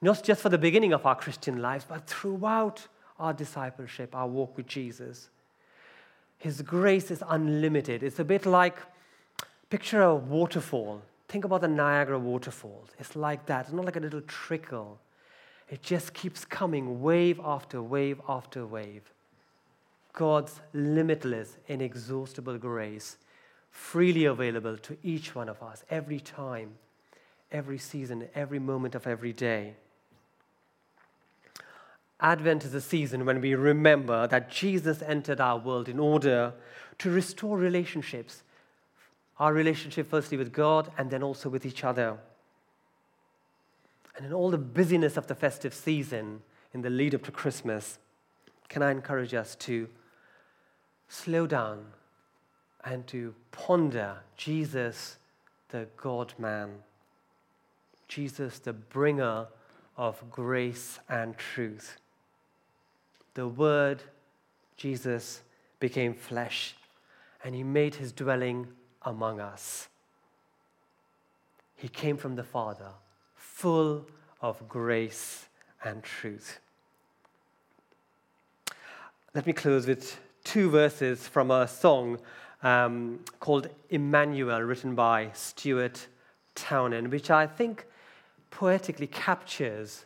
Not 0.01 0.23
just 0.23 0.41
for 0.41 0.49
the 0.49 0.59
beginning 0.59 0.93
of 0.93 1.05
our 1.05 1.15
Christian 1.15 1.61
lives, 1.61 1.85
but 1.89 2.07
throughout 2.07 2.87
our 3.19 3.33
discipleship, 3.33 4.15
our 4.15 4.27
walk 4.27 4.57
with 4.57 4.67
Jesus. 4.67 5.31
His 6.39 6.63
grace 6.63 7.11
is 7.11 7.23
unlimited. 7.29 8.03
It's 8.03 8.19
a 8.19 8.25
bit 8.25 8.47
like 8.47 8.79
picture 9.71 10.03
a 10.03 10.15
waterfall. 10.15 11.03
Think 11.29 11.45
about 11.45 11.63
the 11.63 11.69
Niagara 11.69 12.19
waterfalls. 12.19 12.91
It's 12.99 13.17
like 13.17 13.47
that. 13.47 13.67
It's 13.67 13.73
not 13.73 13.85
like 13.85 13.97
a 13.97 14.01
little 14.01 14.21
trickle. 14.23 14.99
It 15.69 15.83
just 15.83 16.15
keeps 16.15 16.45
coming 16.45 17.03
wave 17.03 17.41
after 17.43 17.83
wave 17.83 18.21
after 18.29 18.67
wave. 18.67 19.11
God's 20.13 20.61
limitless, 20.73 21.59
inexhaustible 21.67 22.59
grace 22.59 23.17
freely 23.77 24.25
available 24.25 24.79
to 24.79 24.97
each 25.03 25.35
one 25.35 25.51
of 25.51 25.63
us 25.63 25.85
every 25.91 26.19
time, 26.19 26.77
every 27.53 27.77
season, 27.77 28.27
every 28.35 28.59
moment 28.59 28.95
of 28.95 29.07
every 29.07 29.35
day. 29.35 29.75
Advent 32.19 32.65
is 32.65 32.73
a 32.73 32.81
season 32.81 33.27
when 33.27 33.43
we 33.43 33.55
remember 33.55 34.27
that 34.29 34.51
Jesus 34.51 35.03
entered 35.03 35.43
our 35.43 35.59
world 35.59 35.91
in 35.91 35.99
order 35.99 36.55
to 36.99 37.11
restore 37.11 37.59
relationships. 37.59 38.43
Our 39.39 39.53
relationship, 39.53 40.09
firstly, 40.09 40.39
with 40.39 40.55
God 40.55 40.91
and 40.97 41.11
then 41.11 41.23
also 41.23 41.51
with 41.51 41.67
each 41.67 41.85
other. 41.85 42.17
And 44.17 44.25
in 44.25 44.33
all 44.33 44.51
the 44.51 44.57
busyness 44.57 45.19
of 45.19 45.27
the 45.27 45.35
festive 45.35 45.75
season, 45.75 46.41
in 46.73 46.81
the 46.81 46.89
lead 46.89 47.15
up 47.15 47.25
to 47.25 47.31
Christmas, 47.31 47.99
can 48.71 48.83
I 48.83 48.91
encourage 48.91 49.35
us 49.35 49.55
to 49.57 49.87
slow 51.09 51.47
down 51.47 51.85
and 52.87 53.05
to 53.09 53.35
ponder 53.51 54.17
Jesus, 54.37 55.17
the 55.71 55.89
God 55.97 56.33
man, 56.39 56.71
Jesus, 58.07 58.61
the 58.61 58.73
bringer 58.73 59.49
of 59.97 60.23
grace 60.31 61.01
and 61.09 61.37
truth. 61.37 61.97
The 63.35 63.49
Word, 63.49 64.05
Jesus, 64.77 65.43
became 65.81 66.15
flesh 66.15 66.77
and 67.43 67.55
he 67.55 67.65
made 67.65 67.97
his 67.97 68.13
dwelling 68.13 68.69
among 69.03 69.41
us. 69.41 69.89
He 71.75 71.89
came 71.89 72.17
from 72.17 72.37
the 72.37 72.45
Father, 72.45 72.91
full 73.35 74.07
of 74.41 74.69
grace 74.69 75.47
and 75.85 76.03
truth. 76.05 76.61
Let 79.35 79.47
me 79.47 79.53
close 79.53 79.87
with 79.87 80.19
two 80.45 80.71
verses 80.71 81.27
from 81.29 81.51
a 81.51 81.67
song 81.67 82.19
um, 82.67 83.21
called 83.39 83.69
Emmanuel, 83.91 84.61
written 84.61 84.97
by 84.97 85.31
Stuart 85.35 86.09
Townend, 86.57 87.13
which 87.13 87.31
I 87.31 87.47
think 87.47 87.87
poetically 88.51 89.07
captures 89.07 90.05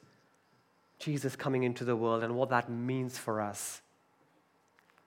Jesus 0.99 1.37
coming 1.37 1.63
into 1.63 1.87
the 1.87 1.97
world 1.97 2.23
and 2.23 2.35
what 2.35 2.51
that 2.51 2.69
means 2.69 3.17
for 3.17 3.41
us. 3.41 3.81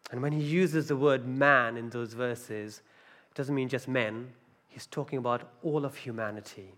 And 0.10 0.20
when 0.24 0.32
he 0.32 0.42
uses 0.42 0.88
the 0.88 0.96
word 0.96 1.28
man 1.28 1.78
in 1.78 1.92
those 1.92 2.14
verses, 2.14 2.82
it 3.30 3.36
doesn't 3.36 3.54
mean 3.54 3.70
just 3.70 3.88
men, 3.88 4.30
he's 4.68 4.88
talking 4.88 5.20
about 5.20 5.52
all 5.62 5.86
of 5.86 5.96
humanity 5.96 6.74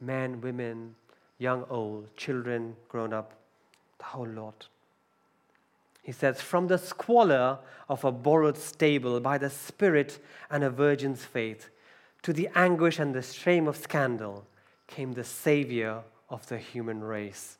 men, 0.00 0.40
women, 0.40 0.94
young, 1.38 1.64
old, 1.70 2.16
children, 2.16 2.76
grown 2.88 3.12
up, 3.12 3.34
the 3.98 4.04
whole 4.04 4.28
lot. 4.28 4.68
He 6.08 6.12
says, 6.12 6.40
From 6.40 6.68
the 6.68 6.78
squalor 6.78 7.58
of 7.86 8.02
a 8.02 8.10
borrowed 8.10 8.56
stable 8.56 9.20
by 9.20 9.36
the 9.36 9.50
spirit 9.50 10.18
and 10.50 10.64
a 10.64 10.70
virgin's 10.70 11.22
faith, 11.22 11.68
to 12.22 12.32
the 12.32 12.48
anguish 12.54 12.98
and 12.98 13.14
the 13.14 13.20
shame 13.20 13.68
of 13.68 13.76
scandal 13.76 14.46
came 14.86 15.12
the 15.12 15.22
Savior 15.22 16.00
of 16.30 16.46
the 16.46 16.56
human 16.56 17.04
race. 17.04 17.58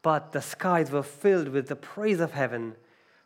But 0.00 0.32
the 0.32 0.40
skies 0.40 0.90
were 0.90 1.02
filled 1.02 1.48
with 1.48 1.68
the 1.68 1.76
praise 1.76 2.20
of 2.20 2.32
heaven. 2.32 2.74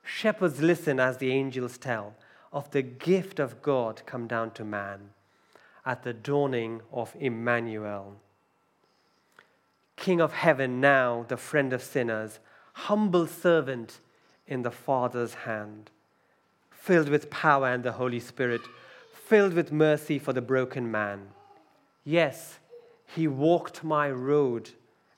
Shepherds 0.03 0.61
listen 0.61 0.99
as 0.99 1.19
the 1.19 1.31
angels 1.31 1.79
tell 1.79 2.17
of 2.53 2.69
the 2.73 2.83
gift 2.83 3.39
of 3.39 3.63
God 3.63 4.03
come 4.07 4.27
down 4.27 4.51
to 4.55 4.65
man 4.65 5.11
at 5.87 6.03
the 6.03 6.13
dawning 6.13 6.81
of 6.93 7.15
Emmanuel. 7.21 8.17
King 9.95 10.21
of 10.21 10.33
heaven, 10.33 10.81
now 10.81 11.27
the 11.29 11.37
friend 11.37 11.73
of 11.73 11.81
sinners, 11.81 12.41
humble 12.73 13.29
servant 13.29 14.01
in 14.47 14.63
the 14.63 14.71
Father's 14.71 15.35
hand, 15.35 15.91
filled 16.71 17.09
with 17.09 17.31
power 17.31 17.69
and 17.69 17.83
the 17.83 17.93
Holy 17.93 18.21
Spirit, 18.21 18.63
filled 19.13 19.55
with 19.55 19.73
mercy 19.73 20.19
for 20.19 20.33
the 20.33 20.43
broken 20.43 20.91
man. 20.91 21.29
Yes, 22.05 22.59
he 23.07 23.29
walked 23.29 23.85
my 23.85 24.11
road 24.11 24.71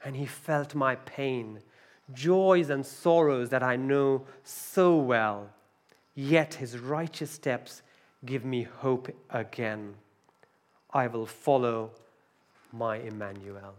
and 0.04 0.16
he 0.16 0.26
felt 0.26 0.74
my 0.74 0.96
pain, 0.96 1.60
joys 2.12 2.68
and 2.68 2.84
sorrows 2.84 3.48
that 3.50 3.62
I 3.62 3.76
know 3.76 4.26
so 4.42 4.96
well. 4.96 5.50
Yet 6.14 6.54
his 6.54 6.78
righteous 6.78 7.30
steps 7.30 7.82
give 8.24 8.44
me 8.44 8.62
hope 8.62 9.14
again. 9.30 9.94
I 10.92 11.06
will 11.06 11.26
follow 11.26 11.90
my 12.72 12.98
Emmanuel. 12.98 13.74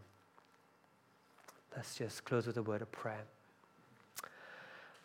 Let's 1.76 1.96
just 1.96 2.24
close 2.26 2.48
with 2.48 2.58
a 2.58 2.64
word 2.64 2.82
of 2.82 2.92
prayer. 2.92 3.26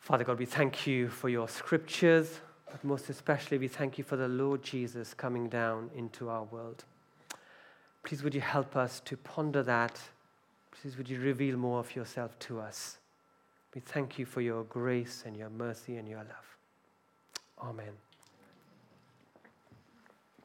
Father 0.00 0.24
God, 0.24 0.38
we 0.38 0.46
thank 0.46 0.86
you 0.86 1.08
for 1.08 1.28
your 1.28 1.48
scriptures, 1.48 2.40
but 2.70 2.82
most 2.82 3.10
especially, 3.10 3.58
we 3.58 3.68
thank 3.68 3.98
you 3.98 4.04
for 4.04 4.16
the 4.16 4.28
Lord 4.28 4.62
Jesus 4.62 5.14
coming 5.14 5.48
down 5.48 5.90
into 5.94 6.28
our 6.28 6.44
world. 6.44 6.84
Please, 8.02 8.22
would 8.22 8.34
you 8.34 8.40
help 8.40 8.76
us 8.76 9.00
to 9.00 9.16
ponder 9.16 9.62
that? 9.62 10.00
Please, 10.72 10.96
would 10.96 11.08
you 11.08 11.20
reveal 11.20 11.56
more 11.56 11.80
of 11.80 11.94
yourself 11.94 12.38
to 12.40 12.60
us? 12.60 12.98
We 13.74 13.82
thank 13.82 14.18
you 14.18 14.24
for 14.24 14.40
your 14.40 14.64
grace 14.64 15.22
and 15.26 15.36
your 15.36 15.50
mercy 15.50 15.96
and 15.96 16.08
your 16.08 16.18
love. 16.18 16.56
Amen. 17.62 18.09